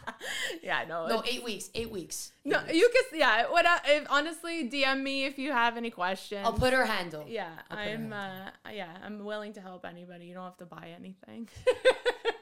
yeah, 0.63 0.85
no, 0.89 1.07
No, 1.07 1.23
eight 1.27 1.43
weeks, 1.45 1.71
eight 1.75 1.91
weeks. 1.91 2.33
no. 2.45 2.61
You 2.71 2.91
can 2.93 3.19
yeah. 3.19 3.51
What 3.51 3.67
I- 3.67 3.81
if 3.87 4.07
honestly 4.11 4.69
DM 4.69 5.03
me 5.03 5.25
if 5.25 5.39
you 5.39 5.53
have 5.53 5.77
any 5.77 5.91
questions. 5.91 6.43
I'll 6.45 6.53
put 6.53 6.73
her 6.73 6.85
handle. 6.85 7.25
Yeah, 7.27 7.49
I'll 7.71 7.77
put 7.79 7.87
her 7.87 7.93
I'm. 7.93 8.11
handle. 8.11 8.53
Uh, 8.67 8.71
yeah, 8.71 8.89
I'm 9.03 9.25
willing 9.25 9.53
to 9.55 9.61
help 9.61 9.85
anybody. 9.87 10.27
You 10.27 10.35
don't 10.35 10.45
have 10.45 10.59
to 10.59 10.67
buy 10.67 10.89
anything. 10.99 11.49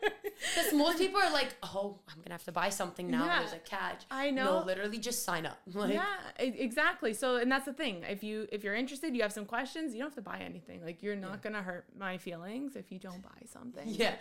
Because 0.55 0.73
most 0.73 0.99
people 0.99 1.21
are 1.21 1.33
like, 1.33 1.55
oh, 1.63 1.99
I'm 2.09 2.17
gonna 2.23 2.35
have 2.35 2.45
to 2.45 2.53
buy 2.53 2.69
something 2.71 3.11
now. 3.11 3.25
Yeah. 3.27 3.39
There's 3.41 3.53
a 3.53 3.59
catch. 3.59 4.05
I 4.11 4.31
know. 4.31 4.61
No, 4.61 4.65
literally 4.67 4.99
just 4.99 5.25
sign 5.25 5.47
up. 5.47 5.59
Like, 5.75 5.93
yeah, 5.95 6.05
exactly. 6.39 7.13
So, 7.15 7.37
and 7.37 7.51
that's 7.51 7.67
the 7.67 7.73
thing. 7.73 8.03
If 8.09 8.23
you 8.23 8.47
if 8.53 8.65
you're 8.65 8.75
interested, 8.75 9.15
you 9.15 9.23
have 9.23 9.33
some 9.33 9.45
questions. 9.45 9.93
You 9.93 10.01
don't 10.01 10.09
have 10.09 10.15
to 10.17 10.23
buy 10.23 10.39
anything. 10.39 10.85
Like 10.85 11.03
you're 11.03 11.17
not 11.17 11.43
gonna 11.43 11.63
hurt 11.63 11.85
my 11.99 12.17
feelings 12.19 12.77
if 12.77 12.91
you 12.91 12.99
don't 12.99 13.23
buy 13.23 13.41
something. 13.53 13.85
Yeah. 13.89 14.15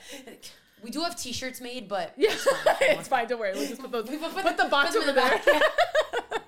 We 0.84 0.92
do 0.92 1.02
have 1.02 1.16
t-shirts 1.16 1.62
made, 1.62 1.88
but 1.88 2.14
Yeah, 2.18 2.32
it's 2.32 2.44
fine 2.44 2.58
if 2.68 2.80
you 2.82 2.88
want. 2.88 3.00
it's 3.00 3.08
fine. 3.08 3.28
Don't 3.28 3.40
worry. 3.40 3.54
We'll 3.54 3.68
just 3.68 3.82
put 3.82 3.92
those. 3.92 4.08
Put, 4.10 4.20
put- 4.22 4.44
put 4.44 4.58
the 4.58 4.66
box 4.66 4.92
put 4.96 4.98
over 5.08 5.10
in 5.10 5.16
the 5.16 5.22
there. 5.22 5.62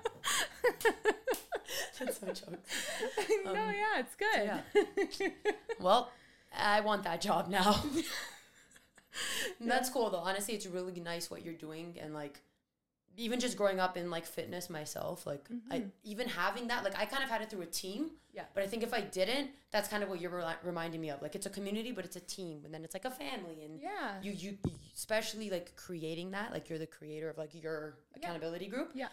That's 1.98 2.20
so 2.20 2.26
jokes. 2.26 2.46
no, 3.44 3.50
um, 3.50 3.56
yeah, 3.56 4.00
it's 4.00 4.14
good. 4.14 5.30
Well, 5.80 6.10
I 6.56 6.80
want 6.80 7.02
that 7.04 7.20
job 7.20 7.48
now. 7.48 7.82
That's 9.60 9.90
cool 9.90 10.10
though. 10.10 10.18
Honestly, 10.18 10.54
it's 10.54 10.66
really 10.66 11.00
nice 11.00 11.30
what 11.30 11.44
you're 11.44 11.54
doing 11.54 11.96
and 12.00 12.14
like 12.14 12.40
even 13.16 13.40
just 13.40 13.56
growing 13.56 13.80
up 13.80 13.96
in 13.96 14.10
like 14.10 14.24
fitness 14.26 14.70
myself, 14.70 15.26
like 15.26 15.48
I 15.72 15.84
even 16.04 16.28
having 16.28 16.68
that, 16.68 16.84
like 16.84 16.96
I 16.96 17.04
kind 17.04 17.24
of 17.24 17.28
had 17.30 17.42
it 17.42 17.50
through 17.50 17.62
a 17.62 17.66
team. 17.66 18.04
Mm-hmm. 18.04 18.14
Yeah. 18.34 18.44
But 18.54 18.62
I 18.62 18.66
think 18.68 18.84
if 18.84 18.94
I 18.94 19.00
didn't, 19.00 19.50
that's 19.72 19.88
kind 19.88 20.04
of 20.04 20.08
what 20.08 20.20
you're 20.20 20.30
reli- 20.30 20.54
reminding 20.62 21.00
me 21.00 21.10
of. 21.10 21.20
Like 21.20 21.34
it's 21.34 21.46
a 21.46 21.50
community, 21.50 21.90
but 21.90 22.04
it's 22.04 22.14
a 22.14 22.20
team, 22.20 22.60
and 22.64 22.72
then 22.72 22.84
it's 22.84 22.94
like 22.94 23.04
a 23.04 23.10
family, 23.10 23.64
and 23.64 23.80
Yeah. 23.80 24.12
you 24.22 24.30
you 24.32 24.58
you- 24.64 24.72
especially 24.94 25.50
like 25.50 25.74
creating 25.74 26.30
that, 26.32 26.52
like 26.52 26.68
you're 26.68 26.78
the 26.78 26.86
creator 26.86 27.28
of 27.28 27.38
like 27.38 27.60
your 27.60 27.96
accountability 28.14 28.68
group. 28.68 28.92
Yeah. 28.94 29.08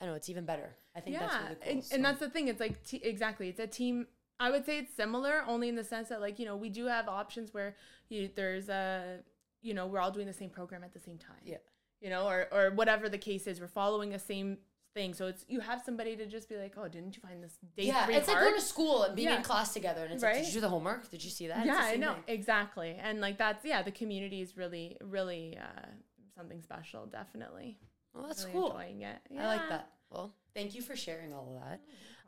I 0.00 0.06
know 0.06 0.14
it's 0.14 0.28
even 0.28 0.44
better. 0.44 0.74
I 0.96 1.00
think 1.00 1.14
yeah, 1.14 1.20
that's 1.20 1.34
really 1.44 1.54
cool. 1.62 1.72
and, 1.72 1.84
so- 1.84 1.94
and 1.94 2.04
that's 2.04 2.18
the 2.18 2.28
thing. 2.30 2.48
It's 2.48 2.60
like 2.60 2.84
t- 2.84 3.00
exactly. 3.04 3.48
It's 3.48 3.60
a 3.60 3.66
team. 3.68 4.08
I 4.40 4.50
would 4.50 4.66
say 4.66 4.78
it's 4.78 4.94
similar, 4.94 5.44
only 5.46 5.68
in 5.68 5.76
the 5.76 5.84
sense 5.84 6.08
that 6.08 6.20
like 6.20 6.40
you 6.40 6.46
know 6.46 6.56
we 6.56 6.68
do 6.68 6.86
have 6.86 7.06
options 7.08 7.54
where 7.54 7.76
you 8.08 8.30
there's 8.34 8.68
a 8.68 9.18
you 9.62 9.74
know 9.74 9.86
we're 9.86 10.00
all 10.00 10.10
doing 10.10 10.26
the 10.26 10.32
same 10.32 10.50
program 10.50 10.84
at 10.84 10.92
the 10.92 11.00
same 11.00 11.18
time. 11.18 11.42
Yeah. 11.44 11.56
You 12.00 12.10
know, 12.10 12.26
or 12.28 12.46
or 12.52 12.70
whatever 12.72 13.08
the 13.08 13.18
case 13.18 13.46
is, 13.46 13.60
we're 13.60 13.68
following 13.68 14.10
the 14.10 14.18
same 14.18 14.58
thing. 14.94 15.14
So 15.14 15.26
it's 15.26 15.44
you 15.48 15.60
have 15.60 15.82
somebody 15.84 16.14
to 16.16 16.26
just 16.26 16.48
be 16.48 16.56
like, 16.56 16.74
oh, 16.76 16.88
didn't 16.88 17.16
you 17.16 17.22
find 17.22 17.42
this 17.42 17.58
day 17.76 17.84
yeah, 17.84 18.06
it's 18.08 18.28
like 18.28 18.36
hard? 18.36 18.48
going 18.48 18.60
to 18.60 18.66
school 18.66 19.02
and 19.04 19.16
being 19.16 19.28
Yeah. 19.28 19.36
in 19.38 19.42
class 19.42 19.72
together, 19.72 20.04
and 20.04 20.12
it's 20.14 20.22
like, 20.22 20.34
did 20.34 20.46
you 20.46 20.52
do 20.52 20.60
the 20.60 20.68
homework? 20.68 21.10
Did 21.10 21.24
you 21.24 21.30
see 21.30 21.46
that? 21.48 21.64
Yeah, 21.66 21.78
I 21.78 21.96
know 21.96 22.14
thing. 22.14 22.22
exactly, 22.28 22.96
and 23.00 23.20
like 23.20 23.38
that's 23.38 23.64
yeah, 23.64 23.82
the 23.82 23.90
community 23.92 24.40
is 24.42 24.56
really 24.56 24.96
really 25.02 25.56
uh, 25.58 25.86
something 26.34 26.60
special, 26.62 27.06
definitely. 27.06 27.78
Well, 28.14 28.26
that's 28.26 28.42
really 28.44 28.52
cool. 28.52 28.66
Enjoying 28.78 29.02
it. 29.02 29.18
I 29.38 29.46
like 29.46 29.68
that. 29.68 29.90
Well, 30.10 30.34
thank 30.54 30.74
you 30.74 30.82
for 30.82 30.96
sharing 30.96 31.32
all 31.34 31.56
of 31.56 31.62
that. 31.68 31.80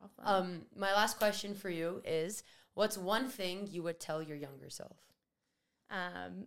No. 0.03 0.31
Um, 0.31 0.62
my 0.77 0.93
last 0.93 1.19
question 1.19 1.55
for 1.55 1.71
you 1.71 2.03
is, 2.05 2.43
what's 2.75 2.97
one 2.99 3.29
thing 3.29 3.69
you 3.71 3.83
would 3.83 3.99
tell 4.01 4.23
your 4.23 4.37
younger 4.37 4.69
self? 4.71 4.97
Um, 5.90 6.46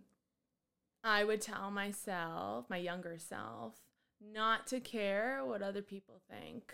I 1.04 1.24
would 1.24 1.40
tell 1.40 1.70
myself, 1.70 2.66
my 2.68 2.76
younger 2.76 3.18
self, 3.18 3.74
not 4.20 4.66
to 4.68 4.80
care 4.80 5.40
what 5.44 5.62
other 5.62 5.82
people 5.82 6.20
think. 6.30 6.72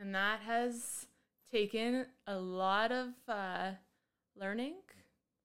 And 0.00 0.14
that 0.14 0.40
has 0.40 1.06
taken 1.50 2.06
a 2.26 2.36
lot 2.36 2.92
of 2.92 3.08
uh, 3.28 3.72
learning, 4.36 4.74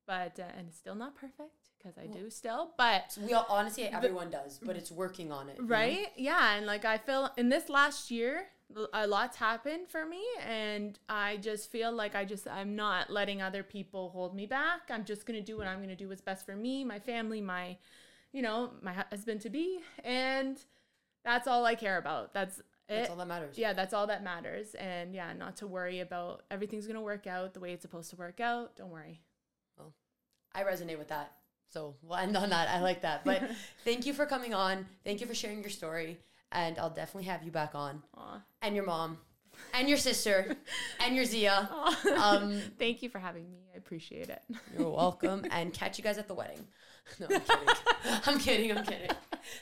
but, 0.07 0.39
uh, 0.39 0.43
and 0.57 0.67
it's 0.67 0.77
still 0.77 0.95
not 0.95 1.15
perfect 1.15 1.69
because 1.77 1.97
I 1.97 2.07
do 2.07 2.29
still, 2.29 2.71
but 2.77 3.11
So 3.11 3.21
we 3.21 3.33
all 3.33 3.45
honestly, 3.49 3.85
everyone 3.85 4.29
does, 4.29 4.59
but 4.63 4.75
it's 4.75 4.91
working 4.91 5.31
on 5.31 5.49
it, 5.49 5.57
you 5.57 5.63
know? 5.63 5.75
right 5.75 6.07
yeah 6.17 6.55
and 6.55 6.65
like 6.65 6.83
i 6.83 6.97
feel 6.97 7.29
in 7.37 7.49
this 7.49 7.69
last 7.69 8.11
year 8.11 8.47
a 8.93 9.07
lot's 9.07 9.35
happened 9.37 9.87
for 9.87 10.05
me 10.05 10.23
and 10.47 10.99
i 11.09 11.37
just 11.37 11.71
feel 11.71 11.91
like 11.91 12.13
i 12.15 12.23
just 12.23 12.47
i'm 12.47 12.75
not 12.75 13.09
letting 13.09 13.41
other 13.41 13.63
people 13.63 14.09
hold 14.09 14.35
me 14.35 14.45
back 14.45 14.81
i'm 14.89 15.03
just 15.03 15.25
gonna 15.25 15.41
do 15.41 15.57
what 15.57 15.65
i'm 15.67 15.79
gonna 15.81 15.95
do 15.95 16.07
what's 16.07 16.21
best 16.21 16.45
for 16.45 16.55
me 16.55 16.83
my 16.83 16.99
family 16.99 17.41
my 17.41 17.75
you 18.31 18.41
know 18.43 18.69
my 18.81 18.93
husband 18.93 19.41
to 19.41 19.49
be 19.49 19.79
and 20.03 20.59
that's 21.25 21.47
all 21.47 21.65
i 21.65 21.73
care 21.73 21.97
about 21.97 22.31
that's 22.33 22.59
it 22.59 22.63
That's 22.89 23.09
all 23.09 23.15
that 23.17 23.27
matters. 23.27 23.57
yeah 23.57 23.73
that's 23.73 23.93
all 23.93 24.07
that 24.07 24.23
matters 24.23 24.75
and 24.75 25.15
yeah 25.15 25.33
not 25.33 25.55
to 25.57 25.67
worry 25.67 25.99
about 25.99 26.43
everything's 26.51 26.85
gonna 26.85 27.01
work 27.01 27.25
out 27.25 27.53
the 27.55 27.59
way 27.59 27.73
it's 27.73 27.81
supposed 27.81 28.09
to 28.11 28.15
work 28.15 28.39
out 28.39 28.75
don't 28.75 28.91
worry 28.91 29.21
I 30.51 30.63
resonate 30.63 30.97
with 30.97 31.09
that. 31.09 31.31
So 31.71 31.93
we'll 32.01 32.17
end 32.17 32.35
on 32.35 32.49
that. 32.49 32.69
I 32.69 32.81
like 32.81 33.01
that. 33.01 33.23
But 33.23 33.51
thank 33.85 34.07
you 34.07 34.13
for 34.13 34.25
coming 34.25 34.55
on. 34.55 34.87
Thank 35.03 35.21
you 35.21 35.27
for 35.27 35.35
sharing 35.35 35.61
your 35.61 35.69
story. 35.69 36.17
And 36.51 36.79
I'll 36.79 36.89
definitely 36.89 37.29
have 37.29 37.43
you 37.43 37.51
back 37.51 37.75
on. 37.75 38.01
Aw. 38.17 38.41
And 38.61 38.75
your 38.75 38.85
mom. 38.85 39.17
And 39.73 39.87
your 39.87 39.97
sister. 39.97 40.55
and 40.99 41.15
your 41.15 41.25
Zia. 41.25 41.69
Um, 42.17 42.59
thank 42.77 43.03
you 43.03 43.09
for 43.09 43.19
having 43.19 43.49
me 43.51 43.59
i 43.73 43.77
appreciate 43.77 44.29
it 44.29 44.41
You're 44.77 44.89
welcome. 44.89 45.45
and 45.51 45.73
catch 45.73 45.97
you 45.97 46.03
guys 46.03 46.17
at 46.17 46.27
the 46.27 46.33
wedding. 46.33 46.65
No, 47.19 47.27
I'm 47.27 47.39
kidding. 47.39 48.27
I'm 48.27 48.39
kidding. 48.39 48.77
I'm 48.77 48.83
kidding. 48.85 49.09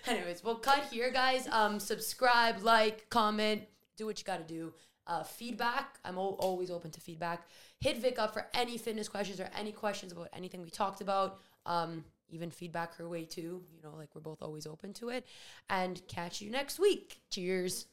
Anyways, 0.05 0.43
we'll 0.43 0.55
cut 0.55 0.83
here, 0.91 1.09
guys. 1.11 1.47
Um, 1.47 1.79
subscribe, 1.79 2.61
like, 2.61 3.09
comment, 3.09 3.61
do 3.95 4.05
what 4.05 4.19
you 4.19 4.25
got 4.25 4.45
to 4.45 4.53
do. 4.53 4.73
Uh, 5.05 5.23
feedback. 5.23 5.97
I'm 6.03 6.17
al- 6.17 6.35
always 6.39 6.69
open 6.69 6.91
to 6.91 6.99
feedback. 6.99 7.47
Hit 7.79 8.01
Vic 8.01 8.19
up 8.19 8.33
for 8.33 8.47
any 8.53 8.77
fitness 8.77 9.07
questions 9.07 9.39
or 9.39 9.49
any 9.57 9.71
questions 9.71 10.11
about 10.11 10.27
anything 10.33 10.61
we 10.61 10.69
talked 10.69 10.99
about. 10.99 11.39
Um, 11.65 12.03
even 12.29 12.51
feedback 12.51 12.95
her 12.95 13.07
way 13.07 13.25
too. 13.25 13.63
You 13.73 13.81
know, 13.83 13.95
like 13.95 14.09
we're 14.13 14.21
both 14.21 14.41
always 14.41 14.67
open 14.67 14.93
to 14.93 15.09
it. 15.09 15.25
And 15.69 16.01
catch 16.07 16.41
you 16.41 16.49
next 16.51 16.79
week. 16.79 17.21
Cheers. 17.29 17.87